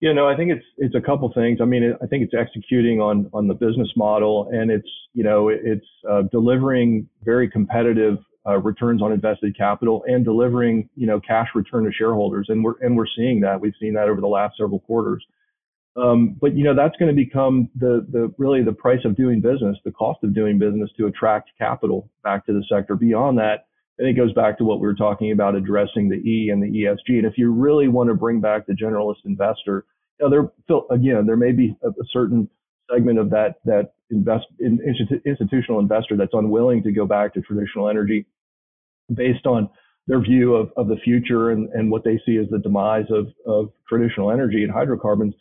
[0.03, 1.59] yeah, no, I think it's it's a couple things.
[1.61, 5.47] I mean, I think it's executing on on the business model, and it's you know
[5.47, 11.47] it's uh, delivering very competitive uh, returns on invested capital and delivering you know cash
[11.55, 13.61] return to shareholders, and we're and we're seeing that.
[13.61, 15.25] We've seen that over the last several quarters.
[15.95, 19.41] Um, but you know that's going to become the the really the price of doing
[19.41, 22.95] business, the cost of doing business to attract capital back to the sector.
[22.95, 23.67] Beyond that,
[24.03, 26.67] think it goes back to what we were talking about addressing the E and the
[26.67, 27.17] ESG.
[27.17, 29.85] And if you really want to bring back the generalist investor,
[30.19, 32.49] you know, there again there may be a, a certain
[32.91, 34.79] segment of that that invest in,
[35.25, 38.25] institutional investor that's unwilling to go back to traditional energy
[39.13, 39.69] based on
[40.07, 43.27] their view of, of the future and, and what they see as the demise of,
[43.45, 45.33] of traditional energy and hydrocarbons.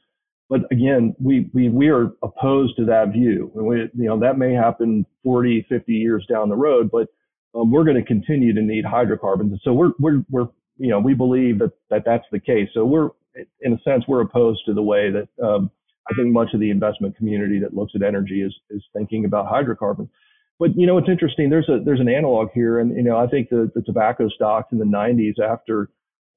[0.53, 3.51] But again, we, we, we are opposed to that view.
[3.55, 7.09] We, you know, that may happen 40, 50 years down the road, but
[7.55, 9.53] um, we're going to continue to need hydrocarbons.
[9.53, 12.69] And so we're, we're, we're, you know, we believe that, that that's the case.
[12.75, 13.09] So we're,
[13.63, 15.71] in a sense, we're opposed to the way that um,
[16.11, 19.49] I think much of the investment community that looks at energy is is thinking about
[19.49, 20.11] hydrocarbons.
[20.59, 21.49] But you know, it's interesting.
[21.49, 24.71] There's a there's an analog here, and you know, I think the the tobacco stocks
[24.71, 25.89] in the 90s after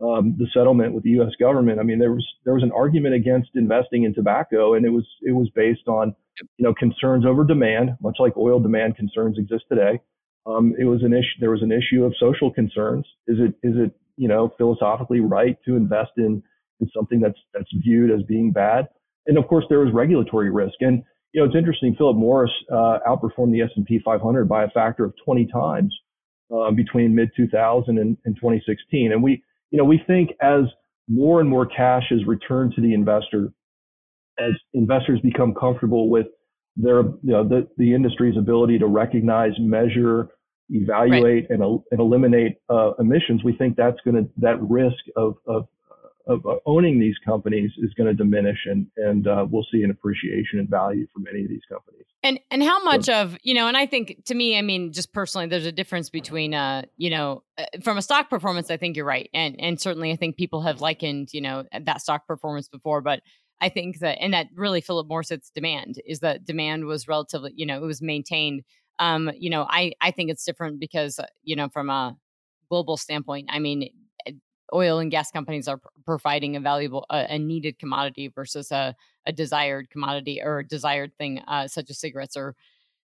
[0.02, 1.32] um, the settlement with the U.S.
[1.40, 1.80] government.
[1.80, 5.06] I mean, there was there was an argument against investing in tobacco, and it was
[5.22, 6.16] it was based on
[6.58, 10.00] you know concerns over demand, much like oil demand concerns exist today.
[10.46, 11.40] Um, it was an issue.
[11.40, 13.06] There was an issue of social concerns.
[13.28, 16.44] Is it is it you know philosophically right to invest in
[16.82, 18.88] is something that's that's viewed as being bad.
[19.28, 20.76] And of course, there was regulatory risk.
[20.82, 21.04] And
[21.34, 21.96] you know, it's interesting.
[21.98, 25.94] Philip Morris uh, outperformed the S&P 500 by a factor of 20 times
[26.54, 29.12] uh, between mid 2000 and, and 2016.
[29.12, 29.44] And we,
[29.76, 30.64] you know, we think as
[31.10, 33.52] more and more cash is returned to the investor,
[34.40, 36.28] as investors become comfortable with
[36.78, 40.30] their, you know, the, the industry's ability to recognize, measure,
[40.70, 41.60] evaluate, right.
[41.60, 45.68] and, and eliminate uh, emissions, we think that's going to that risk of, of
[46.28, 50.60] of owning these companies is going to diminish, and and uh, we'll see an appreciation
[50.60, 52.06] in value for many of these companies.
[52.24, 54.92] And and how much so, of you know, and I think to me, I mean,
[54.92, 58.72] just personally, there's a difference between uh, you know, uh, from a stock performance.
[58.72, 62.02] I think you're right, and and certainly I think people have likened you know that
[62.02, 63.22] stock performance before, but
[63.62, 67.66] I think that and that really Philip Morris's demand is that demand was relatively you
[67.66, 68.64] know it was maintained.
[68.98, 72.16] Um, you know, I I think it's different because uh, you know from a
[72.70, 73.90] global standpoint, I mean,
[74.74, 78.96] oil and gas companies are providing a valuable, uh, a needed commodity versus a,
[79.26, 82.38] a desired commodity or a desired thing, uh, such as cigarettes.
[82.38, 82.56] Or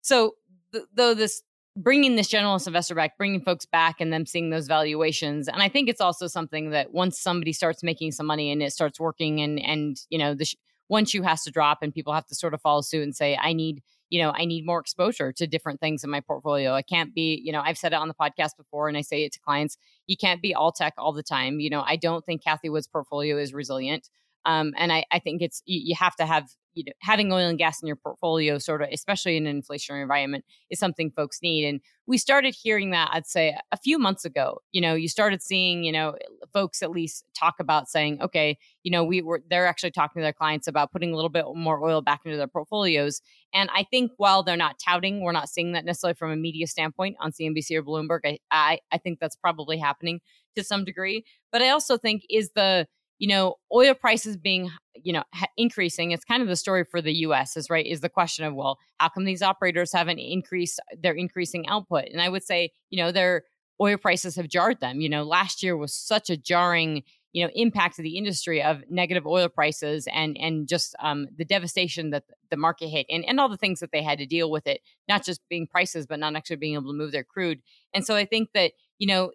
[0.02, 0.36] so,
[0.72, 1.44] th- though this
[1.76, 5.70] bringing this generalist investor back, bringing folks back, and them seeing those valuations, and I
[5.70, 9.42] think it's also something that once somebody starts making some money and it starts working,
[9.42, 10.56] and and you know the sh-
[10.88, 13.38] one shoe has to drop, and people have to sort of follow suit and say,
[13.40, 16.74] I need you know, I need more exposure to different things in my portfolio.
[16.74, 19.24] I can't be, you know, I've said it on the podcast before and I say
[19.24, 19.78] it to clients,
[20.08, 21.60] you can't be all tech all the time.
[21.60, 24.10] You know, I don't think Cathie Wood's portfolio is resilient.
[24.46, 27.50] Um, and I, I think it's you, you have to have you know having oil
[27.50, 31.42] and gas in your portfolio sort of especially in an inflationary environment is something folks
[31.42, 35.10] need and we started hearing that i'd say a few months ago you know you
[35.10, 36.16] started seeing you know
[36.54, 40.24] folks at least talk about saying okay you know we were they're actually talking to
[40.24, 43.22] their clients about putting a little bit more oil back into their portfolios
[43.54, 46.68] and i think while they're not touting we're not seeing that necessarily from a media
[46.68, 50.22] standpoint on cnbc or bloomberg i i, I think that's probably happening
[50.56, 52.88] to some degree but i also think is the
[53.20, 57.02] you know, oil prices being, you know, ha- increasing, it's kind of the story for
[57.02, 60.80] the US is right, is the question of, well, how come these operators haven't increased
[60.98, 62.06] their increasing output?
[62.12, 63.44] And I would say, you know, their
[63.82, 65.02] oil prices have jarred them.
[65.02, 67.04] You know, last year was such a jarring,
[67.34, 71.46] you know, impact to the industry of negative oil prices and and just um, the
[71.46, 74.50] devastation that the market hit and, and all the things that they had to deal
[74.50, 77.62] with it, not just being prices, but not actually being able to move their crude.
[77.94, 79.32] And so I think that, you know,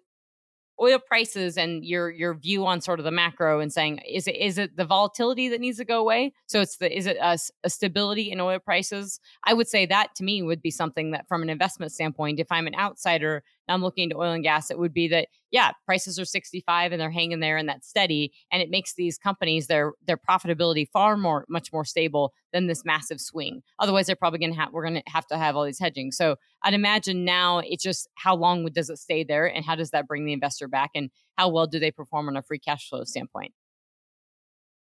[0.81, 4.35] oil prices and your your view on sort of the macro and saying is it
[4.35, 6.33] is it the volatility that needs to go away?
[6.47, 9.19] So it's the is it a, a, stability in oil prices?
[9.45, 12.51] I would say that to me would be something that from an investment standpoint if
[12.51, 16.17] i'm an outsider I'm looking into oil and gas, it would be that yeah, prices
[16.17, 19.93] are 65 and they're hanging there and that's steady, and it makes these companies their
[20.05, 23.61] their profitability far more much more stable than this massive swing.
[23.79, 26.11] Otherwise, they're probably to have we're to have to have all these hedging.
[26.11, 29.91] So I'd imagine now it's just how long does it stay there, and how does
[29.91, 32.89] that bring the investor back, and how well do they perform on a free cash
[32.89, 33.53] flow standpoint?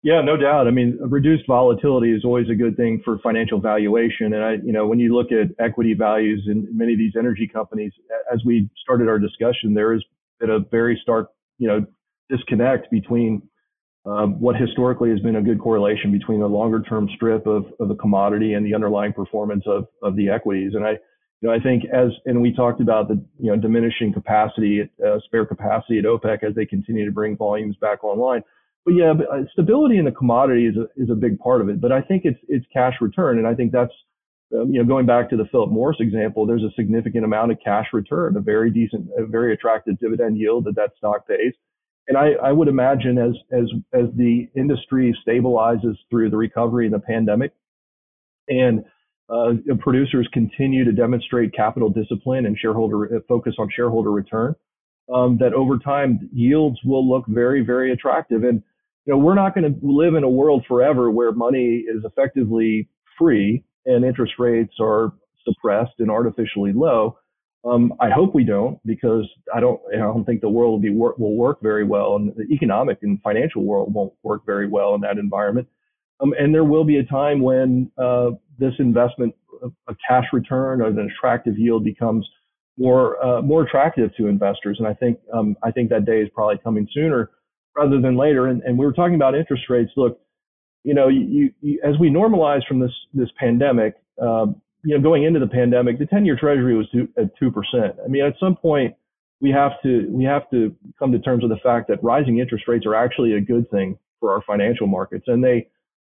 [0.02, 0.68] Yeah, no doubt.
[0.68, 4.32] I mean, reduced volatility is always a good thing for financial valuation.
[4.32, 7.48] And I, you know, when you look at equity values in many of these energy
[7.48, 7.92] companies,
[8.32, 10.02] as we started our discussion, there has
[10.38, 11.84] been a very stark, you know,
[12.30, 13.42] disconnect between
[14.06, 17.88] um, what historically has been a good correlation between the longer term strip of, of
[17.88, 20.72] the commodity and the underlying performance of, of the equities.
[20.74, 20.92] And I,
[21.40, 25.18] you know, I think as, and we talked about the, you know, diminishing capacity, uh,
[25.24, 28.42] spare capacity at OPEC as they continue to bring volumes back online
[28.84, 31.68] but yeah, but uh, stability in the commodity is a, is a big part of
[31.68, 31.80] it.
[31.80, 33.92] But I think it's it's cash return, and I think that's
[34.54, 37.58] um, you know going back to the Philip Morris example, there's a significant amount of
[37.62, 41.52] cash return, a very decent, a very attractive dividend yield that that stock pays.
[42.08, 46.92] And I, I would imagine as as as the industry stabilizes through the recovery in
[46.92, 47.52] the pandemic,
[48.48, 48.84] and
[49.28, 54.54] uh, producers continue to demonstrate capital discipline and shareholder uh, focus on shareholder return,
[55.12, 58.44] um, that over time yields will look very very attractive.
[58.44, 58.62] And
[59.06, 62.88] you know, we're not going to live in a world forever where money is effectively
[63.18, 65.12] free and interest rates are
[65.44, 67.18] suppressed and artificially low.
[67.64, 70.90] Um, I hope we don't because I don't I don't think the world will be
[70.90, 74.94] work, will work very well and the economic and financial world won't work very well
[74.94, 75.66] in that environment.
[76.20, 79.34] Um, and there will be a time when uh, this investment,
[79.88, 82.28] a cash return or an attractive yield becomes
[82.78, 84.76] more uh, more attractive to investors.
[84.78, 87.30] And I think um, I think that day is probably coming sooner
[87.76, 88.46] rather than later.
[88.46, 89.90] And, and we were talking about interest rates.
[89.96, 90.20] Look,
[90.84, 95.24] you know, you, you, as we normalize from this this pandemic, um, you know, going
[95.24, 97.96] into the pandemic, the 10-year Treasury was two, at two percent.
[98.04, 98.94] I mean, at some point,
[99.40, 102.64] we have to we have to come to terms with the fact that rising interest
[102.68, 105.68] rates are actually a good thing for our financial markets, and they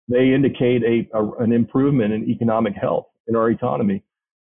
[0.08, 4.02] they indicate a, a an improvement in economic health in our economy.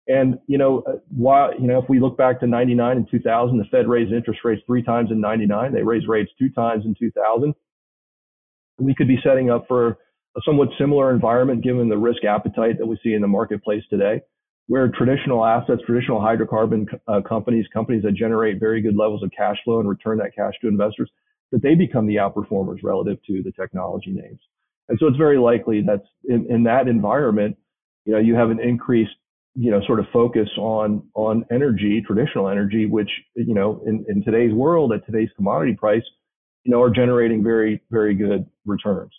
[0.08, 3.58] And, you know, uh, while, you know, if we look back to 99 and 2000,
[3.58, 5.72] the Fed raised interest rates three times in 99.
[5.72, 7.54] They raised rates two times in 2000.
[8.78, 9.98] We could be setting up for
[10.36, 14.22] a somewhat similar environment given the risk appetite that we see in the marketplace today,
[14.66, 19.58] where traditional assets, traditional hydrocarbon uh, companies, companies that generate very good levels of cash
[19.64, 21.10] flow and return that cash to investors,
[21.52, 24.40] that they become the outperformers relative to the technology names.
[24.88, 27.56] And so it's very likely that in, in that environment,
[28.04, 29.12] you know, you have an increased
[29.54, 34.24] you know, sort of focus on on energy, traditional energy, which you know, in, in
[34.24, 36.02] today's world, at today's commodity price,
[36.64, 39.12] you know, are generating very, very good returns.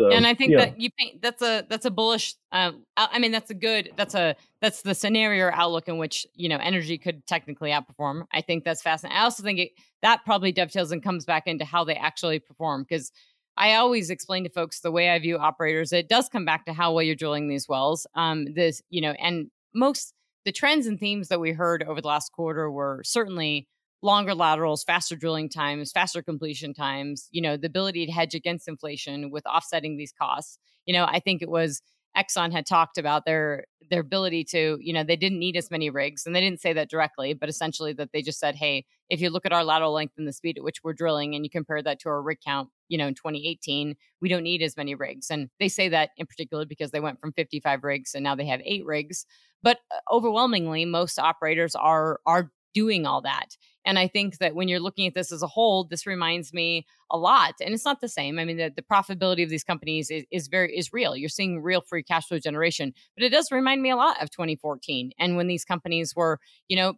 [0.00, 0.58] So, and I think yeah.
[0.58, 2.34] that you paint that's a that's a bullish.
[2.50, 3.92] Uh, I mean, that's a good.
[3.96, 8.26] That's a that's the scenario outlook in which you know energy could technically outperform.
[8.32, 9.16] I think that's fascinating.
[9.16, 9.70] I also think it,
[10.02, 13.12] that probably dovetails and comes back into how they actually perform because
[13.56, 15.92] I always explain to folks the way I view operators.
[15.92, 18.06] It does come back to how well you're drilling these wells.
[18.14, 20.12] Um, this you know, and most
[20.44, 23.66] the trends and themes that we heard over the last quarter were certainly
[24.02, 28.68] longer laterals, faster drilling times, faster completion times, you know, the ability to hedge against
[28.68, 30.58] inflation with offsetting these costs.
[30.84, 31.80] You know, I think it was
[32.16, 35.90] Exxon had talked about their their ability to, you know, they didn't need as many
[35.90, 39.20] rigs, and they didn't say that directly, but essentially that they just said, hey, if
[39.20, 41.50] you look at our lateral length and the speed at which we're drilling, and you
[41.50, 44.94] compare that to our rig count, you know, in 2018, we don't need as many
[44.94, 48.34] rigs, and they say that in particular because they went from 55 rigs and now
[48.34, 49.26] they have eight rigs.
[49.62, 53.56] But uh, overwhelmingly, most operators are are doing all that.
[53.84, 56.86] And I think that when you're looking at this as a whole, this reminds me
[57.10, 57.54] a lot.
[57.60, 58.38] And it's not the same.
[58.38, 61.16] I mean, the, the profitability of these companies is, is very is real.
[61.16, 64.30] You're seeing real free cash flow generation, but it does remind me a lot of
[64.30, 66.94] 2014 and when these companies were, you know,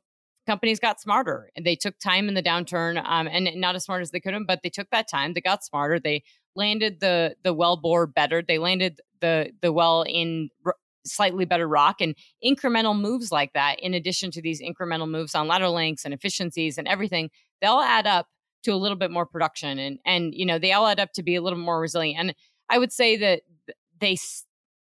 [0.46, 4.00] companies got smarter and they took time in the downturn um, and not as smart
[4.00, 5.34] as they could have, but they took that time.
[5.34, 5.98] They got smarter.
[5.98, 6.22] They
[6.54, 8.42] landed the the well bore better.
[8.42, 10.50] They landed the the well in
[11.06, 15.48] slightly better rock and incremental moves like that in addition to these incremental moves on
[15.48, 17.30] lateral lengths and efficiencies and everything
[17.60, 18.26] they'll add up
[18.62, 21.22] to a little bit more production and and you know they all add up to
[21.22, 22.18] be a little more resilient.
[22.18, 22.34] And
[22.68, 23.42] i would say that
[24.00, 24.16] they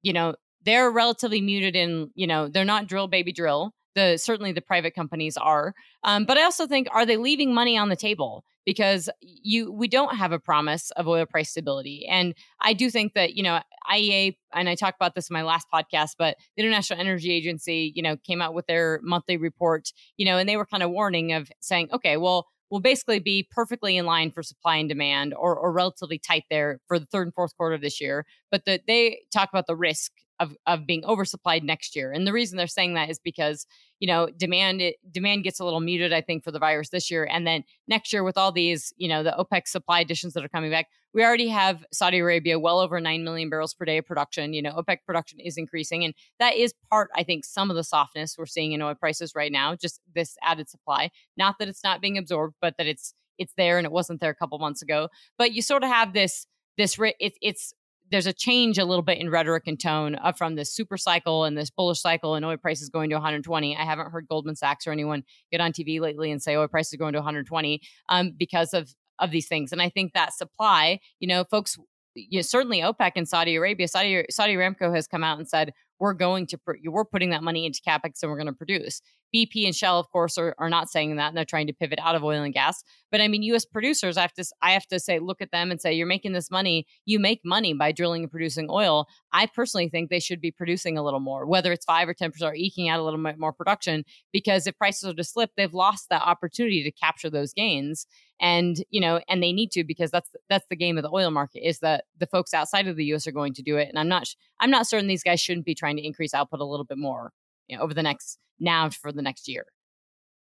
[0.02, 4.52] you know they're relatively muted in you know they're not drill baby drill the certainly
[4.52, 7.96] the private companies are um, but i also think are they leaving money on the
[7.96, 12.90] table because you we don't have a promise of oil price stability and i do
[12.90, 13.60] think that you know
[13.92, 17.92] iea and i talked about this in my last podcast but the international energy agency
[17.96, 20.90] you know came out with their monthly report you know and they were kind of
[20.90, 25.32] warning of saying okay well will basically be perfectly in line for supply and demand
[25.38, 28.26] or, or relatively tight there for the third and fourth quarter of this year.
[28.50, 32.12] But that they talk about the risk of, of being oversupplied next year.
[32.12, 33.66] And the reason they're saying that is because,
[34.00, 37.10] you know, demand it, demand gets a little muted, I think, for the virus this
[37.12, 37.28] year.
[37.30, 40.50] And then next year with all these, you know, the OPEC supply additions that are
[40.50, 44.06] coming back, we already have Saudi Arabia well over 9 million barrels per day of
[44.06, 44.54] production.
[44.54, 46.04] You know, OPEC production is increasing.
[46.04, 49.34] And that is part, I think, some of the softness we're seeing in oil prices
[49.36, 51.12] right now, just this added supply.
[51.38, 54.30] Not that it's not being absorbed, but that it's it's there and it wasn't there
[54.30, 55.10] a couple months ago.
[55.38, 56.46] But you sort of have this
[56.78, 57.74] this it's it's
[58.14, 61.46] there's a change a little bit in rhetoric and tone uh, from this super cycle
[61.46, 63.76] and this bullish cycle and oil prices going to 120.
[63.76, 66.94] I haven't heard Goldman Sachs or anyone get on TV lately and say oil prices
[66.94, 69.72] are going to 120 um, because of of these things.
[69.72, 71.76] And I think that supply, you know, folks,
[72.14, 75.74] you know, certainly OPEC and Saudi Arabia, Saudi Saudi Aramco has come out and said
[76.00, 79.02] we're going to we're putting that money into capex and we're going to produce.
[79.34, 82.00] BP and Shell, of course, are, are not saying that, and they're trying to pivot
[82.02, 82.84] out of oil and gas.
[83.12, 83.66] But I mean, U.S.
[83.66, 86.34] producers, I have to I have to say, look at them and say, you're making
[86.34, 86.86] this money.
[87.06, 89.08] You make money by drilling and producing oil.
[89.32, 92.32] I personally think they should be producing a little more, whether it's five or ten
[92.32, 94.04] percent, or eking out a little bit more production.
[94.32, 98.08] Because if prices are to slip, they've lost that opportunity to capture those gains
[98.40, 101.32] and you know and they need to because that's that's the game of the oil
[101.32, 103.98] market is that the folks outside of the US are going to do it and
[103.98, 104.28] I'm not
[104.60, 107.32] I'm not certain these guys shouldn't be trying to increase output a little bit more
[107.68, 109.66] you know, over the next now for the next year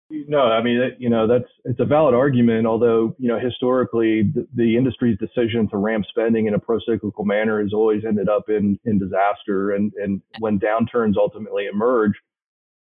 [0.09, 4.47] no I mean you know that's it's a valid argument although you know historically the,
[4.55, 8.79] the industry's decision to ramp spending in a pro-cyclical manner has always ended up in
[8.85, 12.13] in disaster and and when downturns ultimately emerge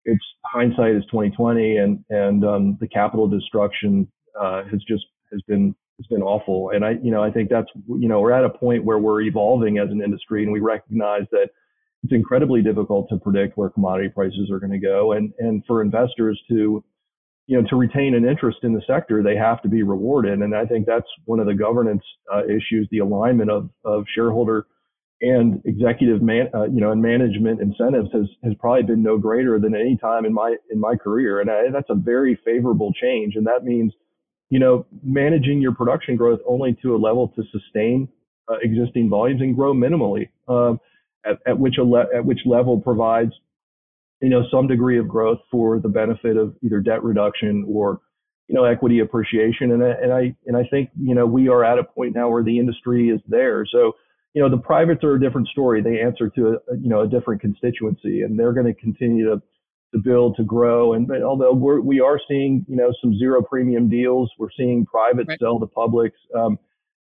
[0.04, 4.06] it's hindsight is 2020 and and um, the capital destruction
[4.40, 6.70] uh, has just has been has been awful.
[6.70, 9.22] And I, you know, I think that's you know we're at a point where we're
[9.22, 11.50] evolving as an industry, and we recognize that
[12.02, 15.82] it's incredibly difficult to predict where commodity prices are going to go, and and for
[15.82, 16.84] investors to
[17.46, 20.38] you know, to retain an interest in the sector, they have to be rewarded.
[20.38, 24.66] And I think that's one of the governance uh, issues, the alignment of, of shareholder
[25.20, 29.58] and executive man, uh, you know, and management incentives has, has probably been no greater
[29.58, 31.40] than any time in my, in my career.
[31.40, 33.34] And I, that's a very favorable change.
[33.34, 33.92] And that means
[34.50, 38.08] you know, managing your production growth only to a level to sustain
[38.48, 40.80] uh, existing volumes and grow minimally, um,
[41.24, 43.32] at, at, which le- at which level provides,
[44.20, 48.00] you know, some degree of growth for the benefit of either debt reduction or,
[48.48, 49.72] you know, equity appreciation.
[49.72, 52.42] And, and I and I think you know we are at a point now where
[52.42, 53.64] the industry is there.
[53.70, 53.92] So,
[54.34, 55.82] you know, the privates are a different story.
[55.82, 59.42] They answer to a, you know a different constituency, and they're going to continue to
[59.92, 60.94] to build to grow.
[60.94, 64.86] And but although we're, we are seeing you know some zero premium deals, we're seeing
[64.86, 65.38] private right.
[65.38, 66.18] sell to publics.
[66.36, 66.58] Um,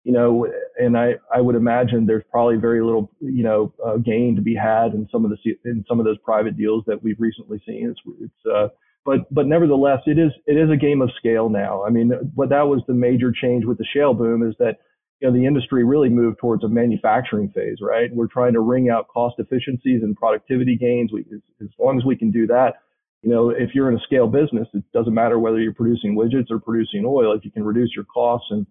[0.04, 0.47] you know,
[0.80, 4.56] and I, I would imagine there's probably very little, you know, uh, gain to be
[4.56, 7.91] had in some of the in some of those private deals that we've recently seen.
[7.91, 8.70] It's, it's uh,
[9.06, 11.84] but but nevertheless, it is it is a game of scale now.
[11.86, 14.78] I mean, what that was the major change with the shale boom is that
[15.20, 18.10] you know the industry really moved towards a manufacturing phase, right?
[18.12, 21.12] We're trying to wring out cost efficiencies and productivity gains.
[21.14, 22.82] We, as, as long as we can do that,
[23.22, 26.49] you know, if you're in a scale business, it doesn't matter whether you're producing widgets
[26.49, 27.34] or producing oil.
[27.36, 28.66] If you can reduce your costs and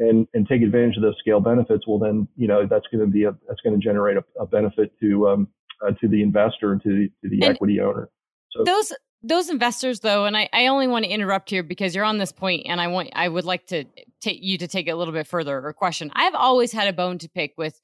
[0.00, 3.10] and and take advantage of those scale benefits, well, then you know that's going to
[3.10, 5.48] be a that's going to generate a, a benefit to um,
[5.86, 8.08] uh, to the investor and to the to the and equity owner.
[8.50, 8.92] So those
[9.22, 12.32] those investors though and I, I only want to interrupt here because you're on this
[12.32, 13.84] point and i want i would like to
[14.20, 16.92] take you to take it a little bit further or question i've always had a
[16.92, 17.82] bone to pick with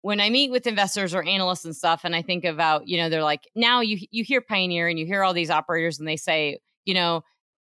[0.00, 3.10] when i meet with investors or analysts and stuff and i think about you know
[3.10, 6.16] they're like now you you hear pioneer and you hear all these operators and they
[6.16, 7.22] say you know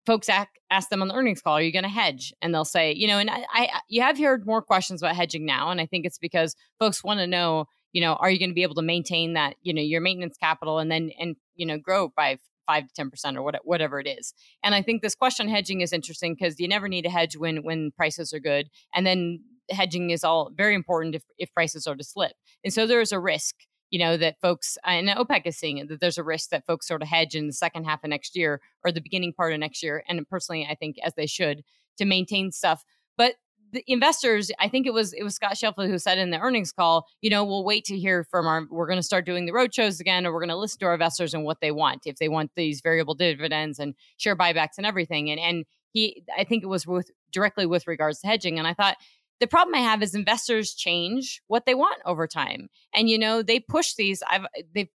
[0.09, 2.65] folks ask, ask them on the earnings call are you going to hedge and they'll
[2.65, 5.83] say you know and I, I you have heard more questions about hedging now and
[5.83, 8.63] i think it's because folks want to know you know are you going to be
[8.63, 12.09] able to maintain that you know your maintenance capital and then and you know grow
[12.17, 12.39] by
[12.69, 14.35] five to ten percent or what, whatever it is.
[14.63, 17.65] And I think this question hedging is interesting because you never need to hedge when
[17.65, 19.41] when prices are good, and then
[19.71, 22.33] hedging is all very important if if prices are to slip.
[22.63, 23.57] And so there is a risk,
[23.91, 26.67] you know, that folks uh, and OPEC is seeing it that there's a risk that
[26.67, 29.53] folks sort of hedge in the second half of next year or the beginning part
[29.53, 30.03] of next year.
[30.09, 31.63] And personally, I think as they should
[31.99, 32.85] to maintain stuff.
[33.17, 33.35] But
[33.73, 36.73] the investors, I think it was it was Scott Sheffield who said in the earnings
[36.73, 38.67] call, you know, we'll wait to hear from our.
[38.71, 40.87] We're going to start doing the road shows again, or we're going to listen to
[40.87, 42.03] our investors and what they want.
[42.07, 46.45] If they want these variable dividends and share buybacks and everything, and and he, I
[46.45, 48.59] think it was with directly with regards to hedging.
[48.59, 48.97] And I thought
[49.41, 53.43] the problem I have is investors change what they want over time, and you know
[53.43, 54.23] they push these.
[54.31, 54.89] I've they've,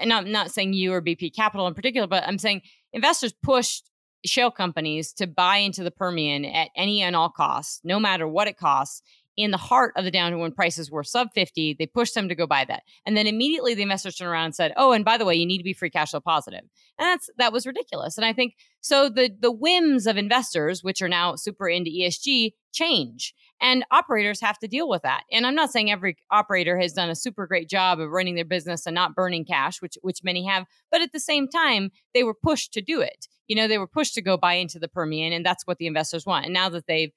[0.00, 3.90] and I'm not saying you or BP Capital in particular, but I'm saying investors pushed
[4.24, 8.48] shale companies to buy into the Permian at any and all costs, no matter what
[8.48, 9.02] it costs.
[9.36, 12.34] In the heart of the downturn, when prices were sub 50, they pushed them to
[12.34, 12.82] go buy that.
[13.04, 15.46] And then immediately the investors turned around and said, Oh, and by the way, you
[15.46, 16.60] need to be free cash flow positive.
[16.98, 18.16] And that's that was ridiculous.
[18.16, 22.52] And I think so the the whims of investors, which are now super into ESG,
[22.72, 23.34] change.
[23.60, 25.22] And operators have to deal with that.
[25.32, 28.44] And I'm not saying every operator has done a super great job of running their
[28.44, 32.24] business and not burning cash, which which many have, but at the same time, they
[32.24, 34.88] were pushed to do it you know, they were pushed to go buy into the
[34.88, 36.46] Permian, and that's what the investors want.
[36.46, 37.12] And now that they've,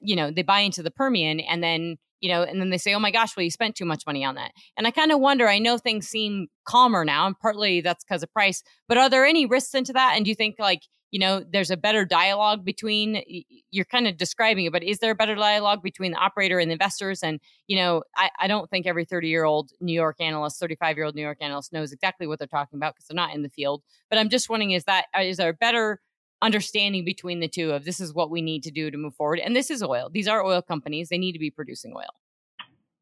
[0.00, 2.94] you know, they buy into the Permian, and then you know, and then they say,
[2.94, 5.20] "Oh my gosh, well, you spent too much money on that." And I kind of
[5.20, 5.48] wonder.
[5.48, 8.62] I know things seem calmer now, and partly that's because of price.
[8.88, 10.14] But are there any risks into that?
[10.16, 13.22] And do you think like you know, there's a better dialogue between,
[13.70, 16.70] you're kind of describing it, but is there a better dialogue between the operator and
[16.70, 17.22] the investors?
[17.22, 20.96] And, you know, I, I don't think every 30 year old New York analyst, 35
[20.96, 23.42] year old New York analyst knows exactly what they're talking about because they're not in
[23.42, 23.82] the field.
[24.08, 26.00] But I'm just wondering, is that, uh, there a better
[26.42, 29.40] understanding between the two of this is what we need to do to move forward?
[29.40, 30.08] And this is oil.
[30.10, 31.08] These are oil companies.
[31.08, 32.14] They need to be producing oil.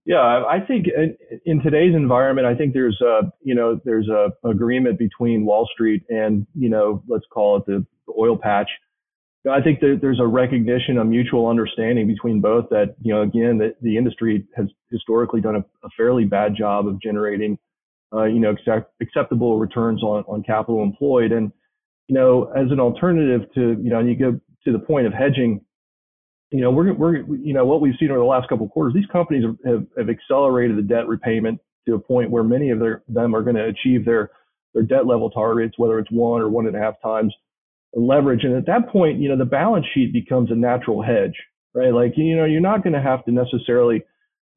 [0.05, 4.31] Yeah, I think in, in, today's environment, I think there's a you know there's a
[4.49, 7.85] agreement between Wall Street and you know let's call it the
[8.19, 8.71] oil patch.
[9.49, 13.59] I think that there's a recognition, a mutual understanding between both that, you know, again,
[13.59, 17.57] that the industry has historically done a, a fairly bad job of generating,
[18.13, 21.33] uh, you know, accept, acceptable returns on, on capital employed.
[21.33, 21.53] And,
[22.09, 25.13] you know, as an alternative to, you know, and you go to the point of
[25.13, 25.61] hedging,
[26.51, 28.95] you know, we're, we're, you know, what we've seen over the last couple of quarters,
[28.95, 33.03] these companies have, have accelerated the debt repayment to a point where many of their,
[33.09, 34.31] them are going to achieve their,
[34.73, 37.35] their debt level targets, whether it's one or one and a half times
[37.95, 38.45] leverage.
[38.45, 41.35] And at that point, you know, the balance sheet becomes a natural hedge,
[41.75, 41.93] right?
[41.93, 44.03] Like, you know, you're not going to have to necessarily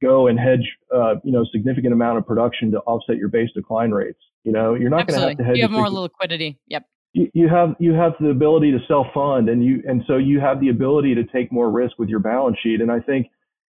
[0.01, 3.91] go and hedge, uh, you know, significant amount of production to offset your base decline
[3.91, 4.19] rates.
[4.43, 5.57] You know, you're not going to have to hedge.
[5.57, 6.57] You have more liquidity.
[6.67, 6.85] Yep.
[7.13, 10.61] You, have you have the ability to self fund, and you and so you have
[10.61, 12.79] the ability to take more risk with your balance sheet.
[12.79, 13.27] And I think,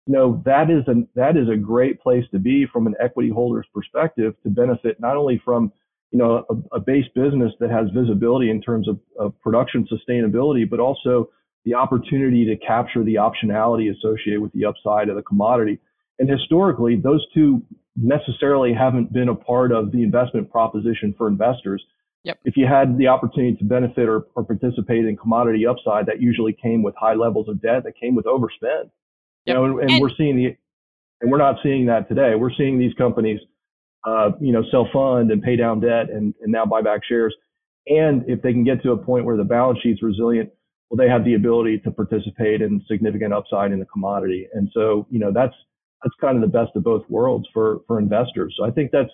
[0.07, 3.31] you know, that is a that is a great place to be from an equity
[3.31, 5.73] holder's perspective to benefit not only from
[6.11, 10.69] you know, a, a base business that has visibility in terms of, of production sustainability,
[10.69, 11.29] but also
[11.65, 15.79] the opportunity to capture the optionality associated with the upside of the commodity.
[16.19, 17.63] And historically, those two
[17.97, 21.83] necessarily haven't been a part of the investment proposition for investors.
[22.29, 22.41] Yep.
[22.45, 26.53] If you had the opportunity to benefit or, or participate in commodity upside, that usually
[26.53, 28.85] came with high levels of debt, that came with overspend.
[28.85, 28.91] Yep.
[29.47, 30.55] You know, and, and, and we're seeing the,
[31.23, 32.35] and we're not seeing that today.
[32.35, 33.41] We're seeing these companies
[34.07, 37.35] uh, you know, self fund and pay down debt and, and now buy back shares.
[37.87, 40.51] And if they can get to a point where the balance sheet's resilient,
[40.91, 44.47] well, they have the ability to participate in significant upside in the commodity.
[44.53, 45.55] And so, you know, that's,
[46.03, 48.55] that's kind of the best of both worlds for, for investors.
[48.59, 49.11] So I think that's,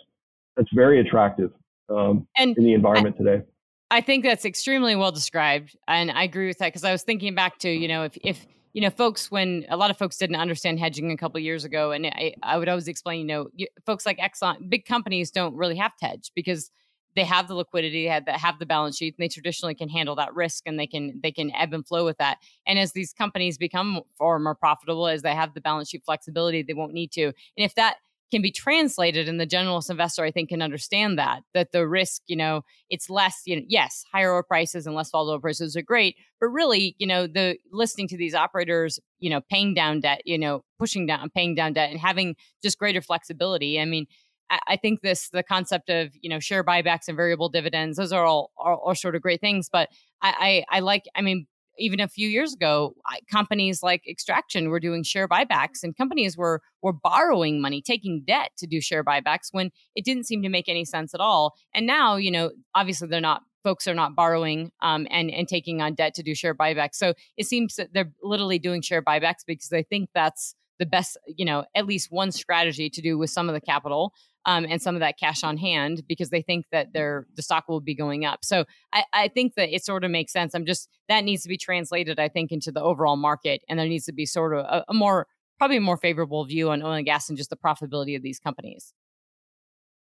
[0.56, 1.50] that's very attractive
[1.88, 3.42] um, and in the environment I, today.
[3.90, 5.76] I think that's extremely well described.
[5.86, 8.46] And I agree with that because I was thinking back to, you know, if, if,
[8.72, 11.92] you know, folks, when a lot of folks didn't understand hedging a couple years ago,
[11.92, 15.54] and I, I would always explain, you know, you, folks like Exxon, big companies don't
[15.54, 16.70] really have to hedge because
[17.14, 19.88] they have the liquidity, they have the, have the balance sheet, and they traditionally can
[19.88, 22.38] handle that risk, and they can they can ebb and flow with that.
[22.66, 26.62] And as these companies become far more profitable, as they have the balance sheet flexibility,
[26.62, 27.26] they won't need to.
[27.26, 27.98] And if that
[28.34, 32.20] can be translated and the generalist investor i think can understand that that the risk
[32.26, 35.82] you know it's less you know yes higher oil prices and less volatile prices are
[35.82, 40.20] great but really you know the listening to these operators you know paying down debt
[40.24, 43.80] you know pushing down paying down debt and having just greater flexibility.
[43.80, 44.06] I mean
[44.50, 48.24] I think this the concept of you know share buybacks and variable dividends those are
[48.24, 49.88] all are, are sort of great things but
[50.22, 51.46] I, I I like I mean
[51.78, 52.94] even a few years ago,
[53.30, 58.50] companies like Extraction were doing share buybacks, and companies were were borrowing money, taking debt
[58.58, 61.54] to do share buybacks when it didn't seem to make any sense at all.
[61.74, 65.80] And now, you know, obviously they're not folks are not borrowing um, and and taking
[65.80, 66.94] on debt to do share buybacks.
[66.94, 71.16] So it seems that they're literally doing share buybacks because they think that's the best,
[71.26, 74.12] you know, at least one strategy to do with some of the capital
[74.46, 77.68] um, and some of that cash on hand because they think that their the stock
[77.68, 78.44] will be going up.
[78.44, 80.54] So I, I think that it sort of makes sense.
[80.54, 83.88] I'm just that needs to be translated, I think, into the overall market, and there
[83.88, 85.26] needs to be sort of a, a more
[85.58, 88.38] probably a more favorable view on oil and gas and just the profitability of these
[88.38, 88.92] companies.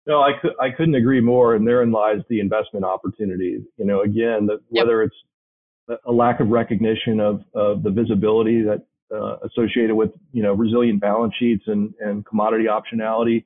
[0.05, 1.55] No, I, could, I couldn't agree more.
[1.55, 3.59] And therein lies the investment opportunity.
[3.77, 5.15] You know, again, the, whether it's
[6.05, 11.01] a lack of recognition of, of the visibility that uh, associated with, you know, resilient
[11.01, 13.43] balance sheets and, and commodity optionality,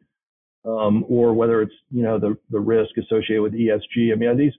[0.66, 4.12] um, or whether it's you know the the risk associated with ESG.
[4.12, 4.54] I mean, these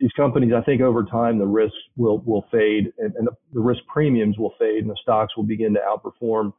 [0.00, 3.60] these companies, I think over time the risks will will fade and, and the, the,
[3.60, 6.52] risk premiums will fade, and the stocks will begin to outperform.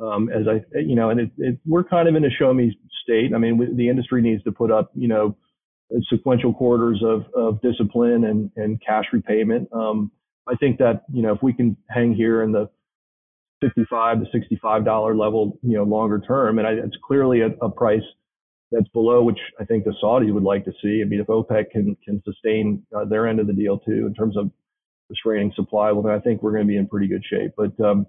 [0.00, 2.78] Um, as I you know, and it, it, we're kind of in a show me
[3.02, 3.32] state.
[3.34, 5.36] I mean, we, the industry needs to put up you know
[6.08, 9.68] sequential quarters of of discipline and and cash repayment.
[9.72, 10.12] Um,
[10.46, 12.70] I think that you know if we can hang here in the
[13.60, 17.68] 55 to 65 dollar level, you know, longer term, and I, it's clearly a, a
[17.68, 18.02] price
[18.70, 21.00] that's below which I think the Saudis would like to see.
[21.02, 24.14] I mean, if OPEC can can sustain uh, their end of the deal too in
[24.14, 24.50] terms of
[25.08, 27.52] restraining supply, well, then I think we're going to be in pretty good shape.
[27.56, 28.06] But um,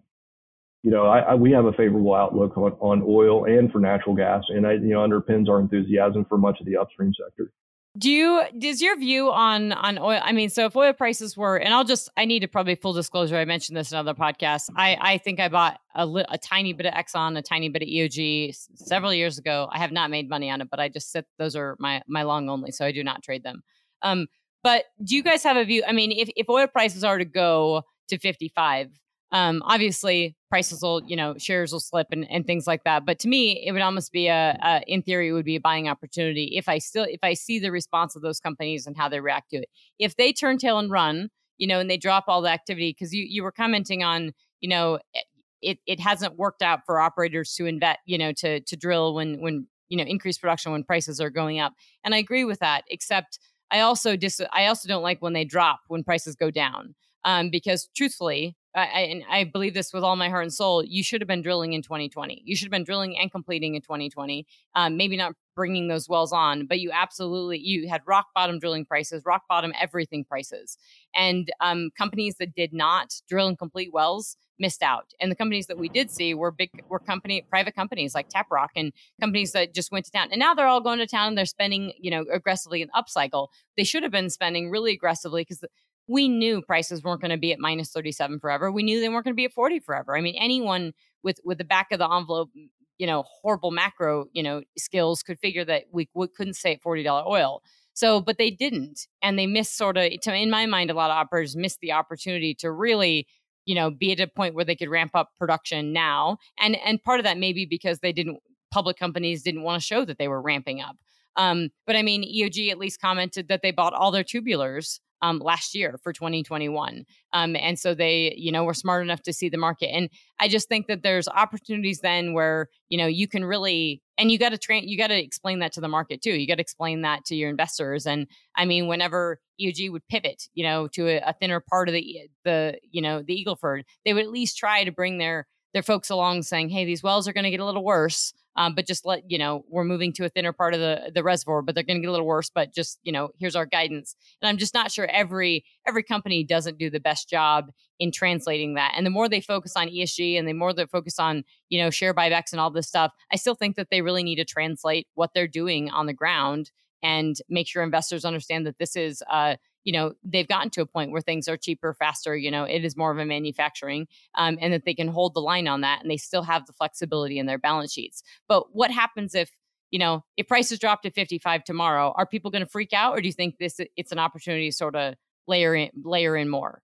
[0.83, 4.15] you know, I, I, we have a favorable outlook on, on oil and for natural
[4.15, 7.51] gas, and I you know underpins our enthusiasm for much of the upstream sector.
[7.97, 10.19] Do you does your view on on oil?
[10.23, 12.93] I mean, so if oil prices were, and I'll just I need to probably full
[12.93, 13.35] disclosure.
[13.35, 14.69] I mentioned this in other podcasts.
[14.75, 17.87] I I think I bought a, a tiny bit of Exxon, a tiny bit of
[17.87, 19.67] EOG several years ago.
[19.71, 21.25] I have not made money on it, but I just sit.
[21.39, 23.63] Those are my my long only, so I do not trade them.
[24.03, 24.27] Um,
[24.63, 25.83] but do you guys have a view?
[25.87, 28.91] I mean, if if oil prices are to go to fifty five,
[29.31, 33.05] um, obviously prices will, you know, shares will slip and, and things like that.
[33.05, 35.61] But to me, it would almost be a, a, in theory, it would be a
[35.61, 39.07] buying opportunity if I still, if I see the response of those companies and how
[39.07, 39.69] they react to it.
[39.99, 43.13] If they turn tail and run, you know, and they drop all the activity, because
[43.13, 45.21] you, you were commenting on, you know, eh,
[45.61, 49.41] it, it hasn't worked out for operators to invest, you know, to, to drill when,
[49.41, 51.73] when, you know, increase production when prices are going up.
[52.03, 55.45] And I agree with that, except I also dis, I also don't like when they
[55.45, 56.95] drop when prices go down.
[57.25, 61.03] Um, because truthfully, I, and I believe this with all my heart and soul, you
[61.03, 62.43] should have been drilling in 2020.
[62.45, 64.45] You should have been drilling and completing in 2020.
[64.75, 68.85] Um, maybe not bringing those wells on, but you absolutely you had rock bottom drilling
[68.85, 70.77] prices, rock bottom everything prices,
[71.15, 75.13] and um, companies that did not drill and complete wells missed out.
[75.19, 78.69] And the companies that we did see were big, were company private companies like Taprock
[78.75, 80.29] and companies that just went to town.
[80.31, 83.47] And now they're all going to town and they're spending, you know, aggressively in upcycle.
[83.77, 85.63] They should have been spending really aggressively because
[86.09, 88.71] we knew prices weren't going to be at minus 37 forever.
[88.71, 90.17] We knew they weren't going to be at 40 forever.
[90.17, 90.93] I mean, anyone
[91.23, 92.49] with with the back of the envelope,
[92.97, 96.83] you know, horrible macro, you know, skills could figure that we, we couldn't stay at
[96.83, 97.61] $40 oil.
[97.93, 99.07] So, but they didn't.
[99.21, 101.91] And they missed sort of, to, in my mind, a lot of operators missed the
[101.91, 103.27] opportunity to really,
[103.65, 106.37] you know, be at a point where they could ramp up production now.
[106.59, 108.39] And, and part of that maybe because they didn't,
[108.71, 110.97] public companies didn't want to show that they were ramping up.
[111.35, 115.39] Um, but I mean, EOG at least commented that they bought all their tubulars um,
[115.39, 117.05] last year for 2021.
[117.33, 119.87] Um, and so they, you know, were smart enough to see the market.
[119.87, 120.09] And
[120.39, 124.37] I just think that there's opportunities then where, you know, you can really, and you
[124.37, 126.31] got to train, you got to explain that to the market too.
[126.31, 128.05] You got to explain that to your investors.
[128.05, 131.93] And I mean, whenever EOG would pivot, you know, to a, a thinner part of
[131.93, 135.47] the, the, you know, the Eagle Ford, they would at least try to bring their,
[135.73, 138.33] their folks along saying, hey, these wells are going to get a little worse.
[138.55, 141.23] Um, but just let you know we're moving to a thinner part of the the
[141.23, 142.49] reservoir, but they're going to get a little worse.
[142.53, 144.15] But just you know, here's our guidance.
[144.41, 148.73] And I'm just not sure every every company doesn't do the best job in translating
[148.73, 148.93] that.
[148.97, 151.89] And the more they focus on ESG and the more they focus on you know
[151.89, 155.07] share buybacks and all this stuff, I still think that they really need to translate
[155.13, 159.55] what they're doing on the ground and make sure investors understand that this is uh,
[159.83, 162.83] you know they've gotten to a point where things are cheaper faster you know it
[162.83, 166.01] is more of a manufacturing um, and that they can hold the line on that
[166.01, 169.51] and they still have the flexibility in their balance sheets but what happens if
[169.91, 173.21] you know, if prices drop to 55 tomorrow, are people going to freak out, or
[173.21, 175.15] do you think this it's an opportunity to sort of
[175.47, 176.81] layer in layer in more?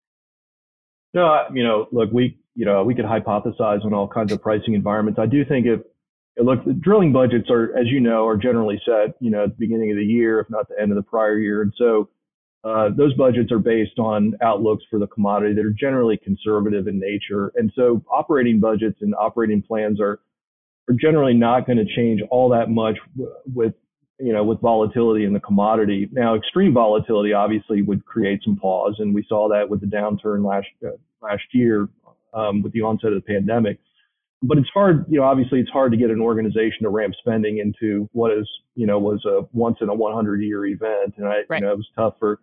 [1.13, 4.73] No, you know, look, we you know we could hypothesize on all kinds of pricing
[4.73, 5.19] environments.
[5.19, 5.81] I do think if
[6.43, 9.55] look, the drilling budgets are, as you know, are generally set, you know, at the
[9.57, 12.09] beginning of the year, if not the end of the prior year, and so
[12.65, 16.99] uh, those budgets are based on outlooks for the commodity that are generally conservative in
[16.99, 17.51] nature.
[17.55, 20.19] And so operating budgets and operating plans are,
[20.89, 22.97] are generally not going to change all that much
[23.53, 23.75] with,
[24.19, 26.09] you know, with volatility in the commodity.
[26.11, 28.95] Now, extreme volatility obviously would create some pause.
[28.97, 31.87] And we saw that with the downturn last, uh, last year
[32.33, 33.77] um, with the onset of the pandemic.
[34.41, 37.59] But it's hard, you know, obviously it's hard to get an organization to ramp spending
[37.59, 41.13] into what is, you know, was a once in a 100 year event.
[41.17, 41.61] And I, right.
[41.61, 42.39] you know, it was tough for,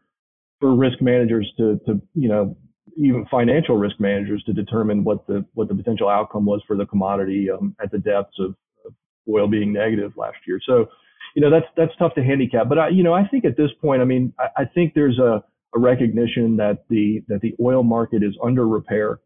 [0.63, 2.57] for risk managers to, to, you know,
[2.97, 6.87] even financial risk managers to determine what the what the potential outcome was for the
[6.87, 8.55] commodity um, at the depths of,
[8.87, 8.93] of,
[9.29, 10.61] oil being negative last year.
[10.65, 10.87] So,
[11.35, 12.69] you know, that's that's tough to handicap.
[12.69, 15.19] But I, you know, I think at this point, I mean, I, I think there's
[15.19, 15.43] a,
[15.75, 19.19] a recognition that the that the oil market is under repair.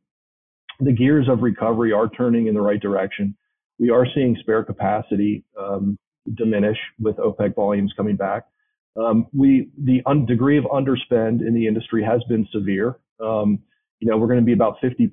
[0.81, 3.37] The gears of recovery are turning in the right direction.
[3.79, 5.99] We are seeing spare capacity um,
[6.35, 8.45] diminish with OPEC volumes coming back.
[8.99, 12.99] Um, we the un- degree of underspend in the industry has been severe.
[13.21, 13.61] Um,
[14.01, 15.09] you know, we're going to be about 50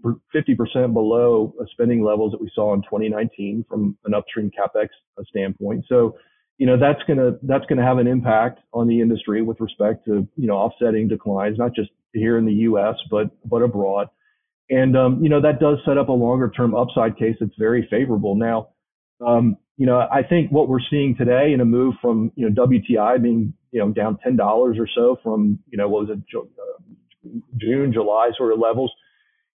[0.55, 5.85] percent below spending levels that we saw in 2019 from an upstream capex uh, standpoint.
[5.87, 6.17] So,
[6.57, 9.59] you know, that's going to that's going to have an impact on the industry with
[9.59, 12.95] respect to you know offsetting declines, not just here in the U.S.
[13.09, 14.07] but but abroad.
[14.69, 17.87] And um, you know that does set up a longer term upside case that's very
[17.89, 18.35] favorable.
[18.35, 18.69] Now,
[19.25, 22.65] um, you know, I think what we're seeing today in a move from you know
[22.65, 27.29] WTI being you know, down $10 or so from, you know, what was it, uh,
[27.57, 28.91] June, July sort of levels.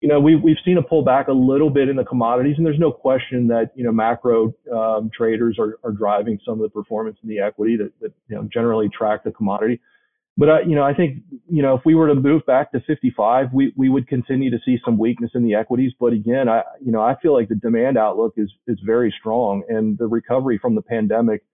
[0.00, 2.78] You know, we've, we've seen a pullback a little bit in the commodities, and there's
[2.78, 7.16] no question that, you know, macro um, traders are, are driving some of the performance
[7.24, 9.80] in the equity that, that, you know, generally track the commodity.
[10.36, 12.80] But, uh, you know, I think, you know, if we were to move back to
[12.86, 15.92] 55, we, we would continue to see some weakness in the equities.
[15.98, 19.62] But again, I, you know, I feel like the demand outlook is, is very strong
[19.68, 21.44] and the recovery from the pandemic,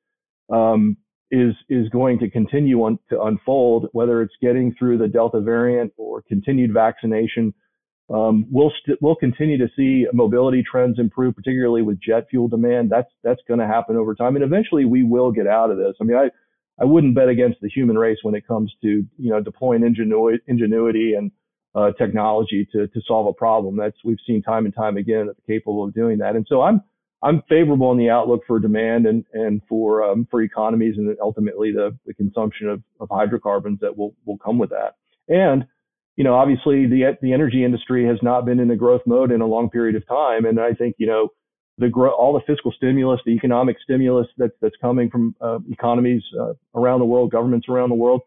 [0.50, 0.96] um,
[1.30, 5.92] is is going to continue on, to unfold, whether it's getting through the Delta variant
[5.96, 7.54] or continued vaccination.
[8.12, 12.48] Um, we'll we st- we'll continue to see mobility trends improve, particularly with jet fuel
[12.48, 12.90] demand.
[12.90, 15.94] That's that's going to happen over time, and eventually we will get out of this.
[16.00, 16.30] I mean, I
[16.80, 20.42] I wouldn't bet against the human race when it comes to you know deploying ingenuity,
[20.48, 21.30] ingenuity and
[21.74, 23.76] uh, technology to to solve a problem.
[23.76, 26.34] That's we've seen time and time again that capable of doing that.
[26.34, 26.82] And so I'm
[27.22, 31.72] I'm favorable in the outlook for demand and and for um, for economies and ultimately
[31.72, 34.94] the, the consumption of, of hydrocarbons that will will come with that.
[35.28, 35.66] And
[36.16, 39.40] you know, obviously the the energy industry has not been in a growth mode in
[39.40, 41.28] a long period of time, and I think you know
[41.78, 46.22] the grow, all the fiscal stimulus, the economic stimulus that's that's coming from uh, economies
[46.38, 48.22] uh, around the world, governments around the world,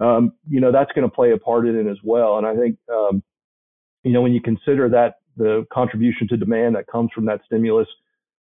[0.00, 2.38] um, you know, that's going to play a part in it as well.
[2.38, 3.22] And I think um,
[4.04, 7.88] you know when you consider that the contribution to demand that comes from that stimulus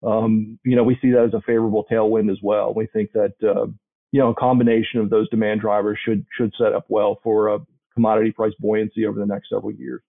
[0.04, 2.74] um, you know, we see that as a favorable tailwind as well.
[2.74, 3.68] We think that, uh,
[4.12, 7.60] you know, a combination of those demand drivers should should set up well for a
[7.94, 10.02] commodity price buoyancy over the next several years.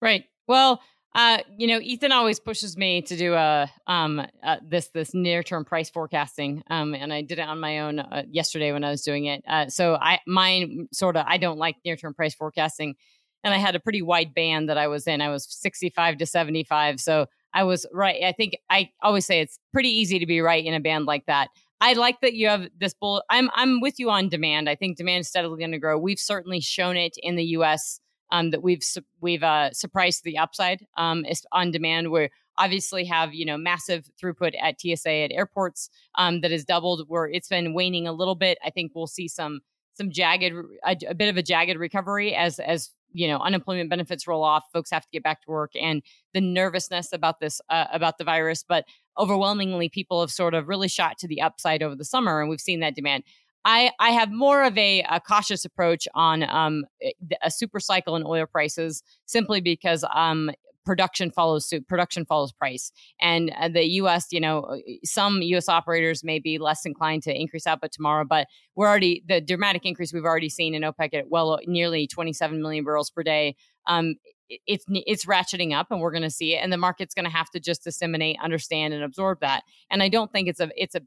[0.00, 0.24] Right.
[0.46, 0.80] Well,
[1.14, 5.42] uh, you know, Ethan always pushes me to do a um uh, this this near
[5.42, 8.90] term price forecasting, um, and I did it on my own uh, yesterday when I
[8.90, 9.42] was doing it.
[9.48, 12.94] Uh, so I mine sort of I don't like near term price forecasting,
[13.42, 15.20] and I had a pretty wide band that I was in.
[15.20, 18.22] I was sixty five to seventy five, so I was right.
[18.22, 21.26] I think I always say it's pretty easy to be right in a band like
[21.26, 21.48] that.
[21.80, 23.22] I like that you have this bull.
[23.30, 24.68] I'm I'm with you on demand.
[24.68, 25.98] I think demand is steadily going to grow.
[25.98, 28.00] We've certainly shown it in the U.S.
[28.30, 28.82] Um, that we've
[29.20, 32.10] we've uh, surprised the upside um, on demand.
[32.10, 32.28] We
[32.58, 37.04] obviously have you know massive throughput at TSA at airports um, that has doubled.
[37.08, 38.58] Where it's been waning a little bit.
[38.64, 39.60] I think we'll see some
[39.94, 44.26] some jagged a, a bit of a jagged recovery as as you know unemployment benefits
[44.26, 46.02] roll off folks have to get back to work and
[46.34, 48.84] the nervousness about this uh, about the virus but
[49.18, 52.60] overwhelmingly people have sort of really shot to the upside over the summer and we've
[52.60, 53.24] seen that demand.
[53.64, 57.10] I, I have more of a, a cautious approach on um, eh,
[57.42, 60.50] a super cycle in oil prices simply because um,
[60.88, 62.90] production follows suit production follows price.
[63.20, 67.38] And uh, the us you know uh, some us operators may be less inclined to
[67.38, 71.28] increase output tomorrow but we're already the dramatic increase we've already seen in opec at
[71.28, 73.54] well nearly 27 million barrels per day.
[73.86, 74.14] Um,
[74.48, 77.30] it's it's ratcheting up and we're going to see it and the market's going to
[77.30, 79.62] have to just disseminate understand and absorb that.
[79.90, 81.02] And i don't think it's a it's a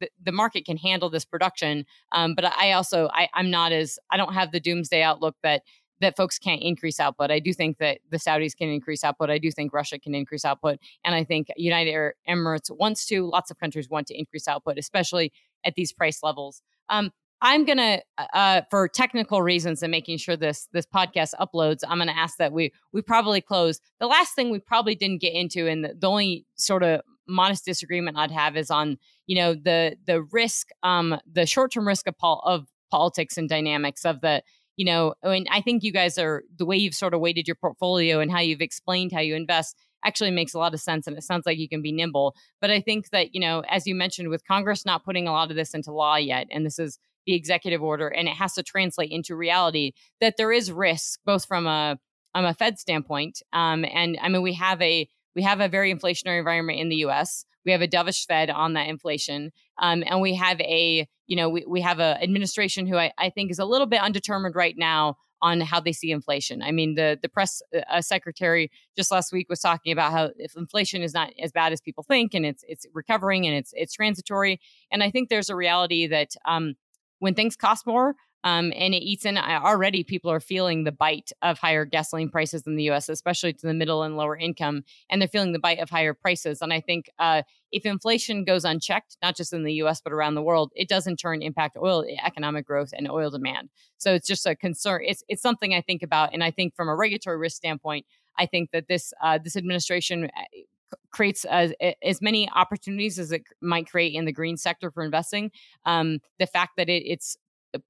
[0.00, 3.98] the, the market can handle this production um, but i also I, i'm not as
[4.10, 5.62] i don't have the doomsday outlook that
[6.00, 7.30] that folks can't increase output.
[7.30, 9.30] I do think that the Saudis can increase output.
[9.30, 10.78] I do think Russia can increase output.
[11.04, 13.28] And I think United Arab Emirates wants to.
[13.28, 15.32] Lots of countries want to increase output, especially
[15.64, 16.62] at these price levels.
[16.88, 18.00] Um, I'm gonna,
[18.32, 22.52] uh, for technical reasons and making sure this this podcast uploads, I'm gonna ask that
[22.52, 23.80] we we probably close.
[24.00, 27.64] The last thing we probably didn't get into, and the, the only sort of modest
[27.64, 32.06] disagreement I'd have is on you know the the risk, um, the short term risk
[32.08, 34.42] of pol- of politics and dynamics of the
[34.76, 37.46] you know, I mean, I think you guys are the way you've sort of weighted
[37.46, 41.06] your portfolio and how you've explained how you invest actually makes a lot of sense
[41.06, 42.34] and it sounds like you can be nimble.
[42.60, 45.50] But I think that, you know, as you mentioned, with Congress not putting a lot
[45.50, 48.62] of this into law yet, and this is the executive order and it has to
[48.62, 51.98] translate into reality, that there is risk both from a
[52.34, 53.42] um, a Fed standpoint.
[53.52, 56.96] Um, and I mean, we have a we have a very inflationary environment in the
[56.96, 57.44] U.S.
[57.64, 61.48] We have a dovish Fed on that inflation, um, and we have a you know
[61.48, 64.74] we, we have an administration who I, I think is a little bit undetermined right
[64.76, 66.62] now on how they see inflation.
[66.62, 70.56] I mean, the the press uh, secretary just last week was talking about how if
[70.56, 73.92] inflation is not as bad as people think, and it's it's recovering and it's it's
[73.92, 74.60] transitory.
[74.90, 76.74] And I think there's a reality that um,
[77.18, 78.14] when things cost more,
[78.44, 82.66] um, and it eats in already people are feeling the bite of higher gasoline prices
[82.66, 84.84] in the US, especially to the middle and lower income.
[85.08, 86.60] And they're feeling the bite of higher prices.
[86.60, 87.42] And I think uh,
[87.72, 91.06] if inflation goes unchecked, not just in the US, but around the world, it does
[91.06, 93.70] in turn impact oil economic growth and oil demand.
[93.96, 95.02] So it's just a concern.
[95.06, 96.34] It's, it's something I think about.
[96.34, 98.04] And I think from a regulatory risk standpoint,
[98.38, 101.72] I think that this uh, this administration uh, creates as,
[102.02, 105.50] as many opportunities as it might create in the green sector for investing.
[105.86, 107.36] Um, the fact that it, it's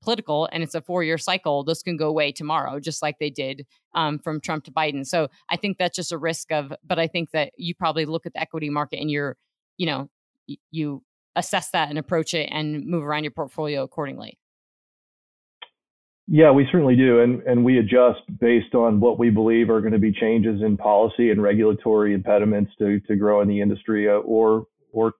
[0.03, 3.31] political and it's a four year cycle, those can go away tomorrow, just like they
[3.31, 5.07] did um, from Trump to Biden.
[5.07, 8.27] So I think that's just a risk of, but I think that you probably look
[8.27, 9.37] at the equity market and you're,
[9.77, 10.09] you know,
[10.71, 11.03] you
[11.37, 14.39] assess that and approach it and move around your portfolio accordingly.
[16.27, 19.93] Yeah, we certainly do, and and we adjust based on what we believe are going
[19.93, 24.15] to be changes in policy and regulatory impediments to to grow in the industry, uh,
[24.15, 25.13] or or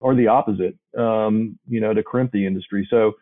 [0.00, 2.86] or the opposite, um, you know, to crimp the industry.
[2.90, 3.12] So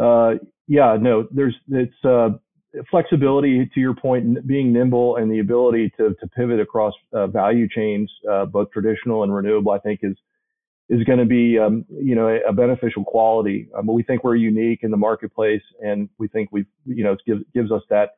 [0.00, 0.34] uh,
[0.66, 2.30] yeah, no, there's it's uh,
[2.90, 7.68] flexibility to your point, being nimble and the ability to to pivot across uh, value
[7.68, 9.72] chains, uh, both traditional and renewable.
[9.72, 10.16] I think is
[10.88, 13.68] is going to be um, you know a, a beneficial quality.
[13.76, 17.12] Um, but we think we're unique in the marketplace, and we think we you know
[17.12, 18.16] it gives gives us that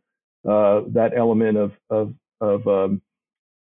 [0.49, 3.03] uh, that element of of of um,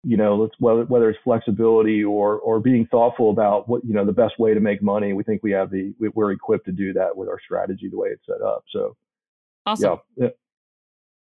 [0.07, 4.05] you know, let's whether whether it's flexibility or or being thoughtful about what you know
[4.05, 5.13] the best way to make money.
[5.13, 8.09] We think we have the we're equipped to do that with our strategy the way
[8.09, 8.63] it's set up.
[8.71, 8.95] So,
[9.65, 9.97] awesome.
[10.15, 10.27] Yeah.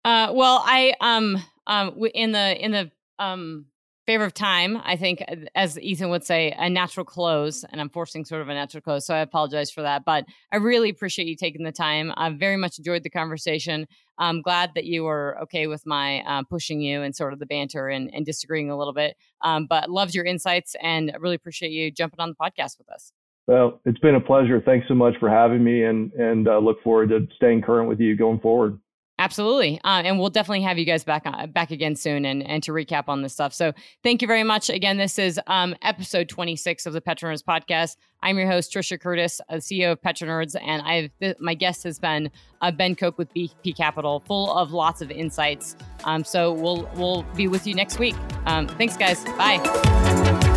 [0.05, 0.29] yeah.
[0.29, 3.65] Uh, well, I um um in the in the um
[4.05, 7.89] favor of time, I think, uh, as Ethan would say, a natural close, and I'm
[7.89, 9.05] forcing sort of a natural close.
[9.05, 10.05] So I apologize for that.
[10.05, 12.11] But I really appreciate you taking the time.
[12.17, 13.87] I very much enjoyed the conversation.
[14.17, 17.45] I'm glad that you were okay with my uh, pushing you and sort of the
[17.45, 19.17] banter and, and disagreeing a little bit.
[19.41, 22.89] Um, but loved your insights and I really appreciate you jumping on the podcast with
[22.89, 23.11] us.
[23.47, 24.61] Well, it's been a pleasure.
[24.63, 27.99] Thanks so much for having me, and and uh, look forward to staying current with
[27.99, 28.79] you going forward.
[29.21, 29.79] Absolutely.
[29.83, 32.71] Uh, and we'll definitely have you guys back on, back again soon and, and to
[32.71, 33.53] recap on this stuff.
[33.53, 34.67] So thank you very much.
[34.67, 37.97] Again, this is um, episode 26 of the Petronerds podcast.
[38.23, 41.99] I'm your host, Trisha Curtis, uh, CEO of Petronerds, and I've th- my guest has
[41.99, 45.75] been uh, Ben Cook with BP Capital, full of lots of insights.
[46.03, 48.15] Um, so we'll we'll be with you next week.
[48.47, 49.23] Um, thanks, guys.
[49.23, 50.50] Bye.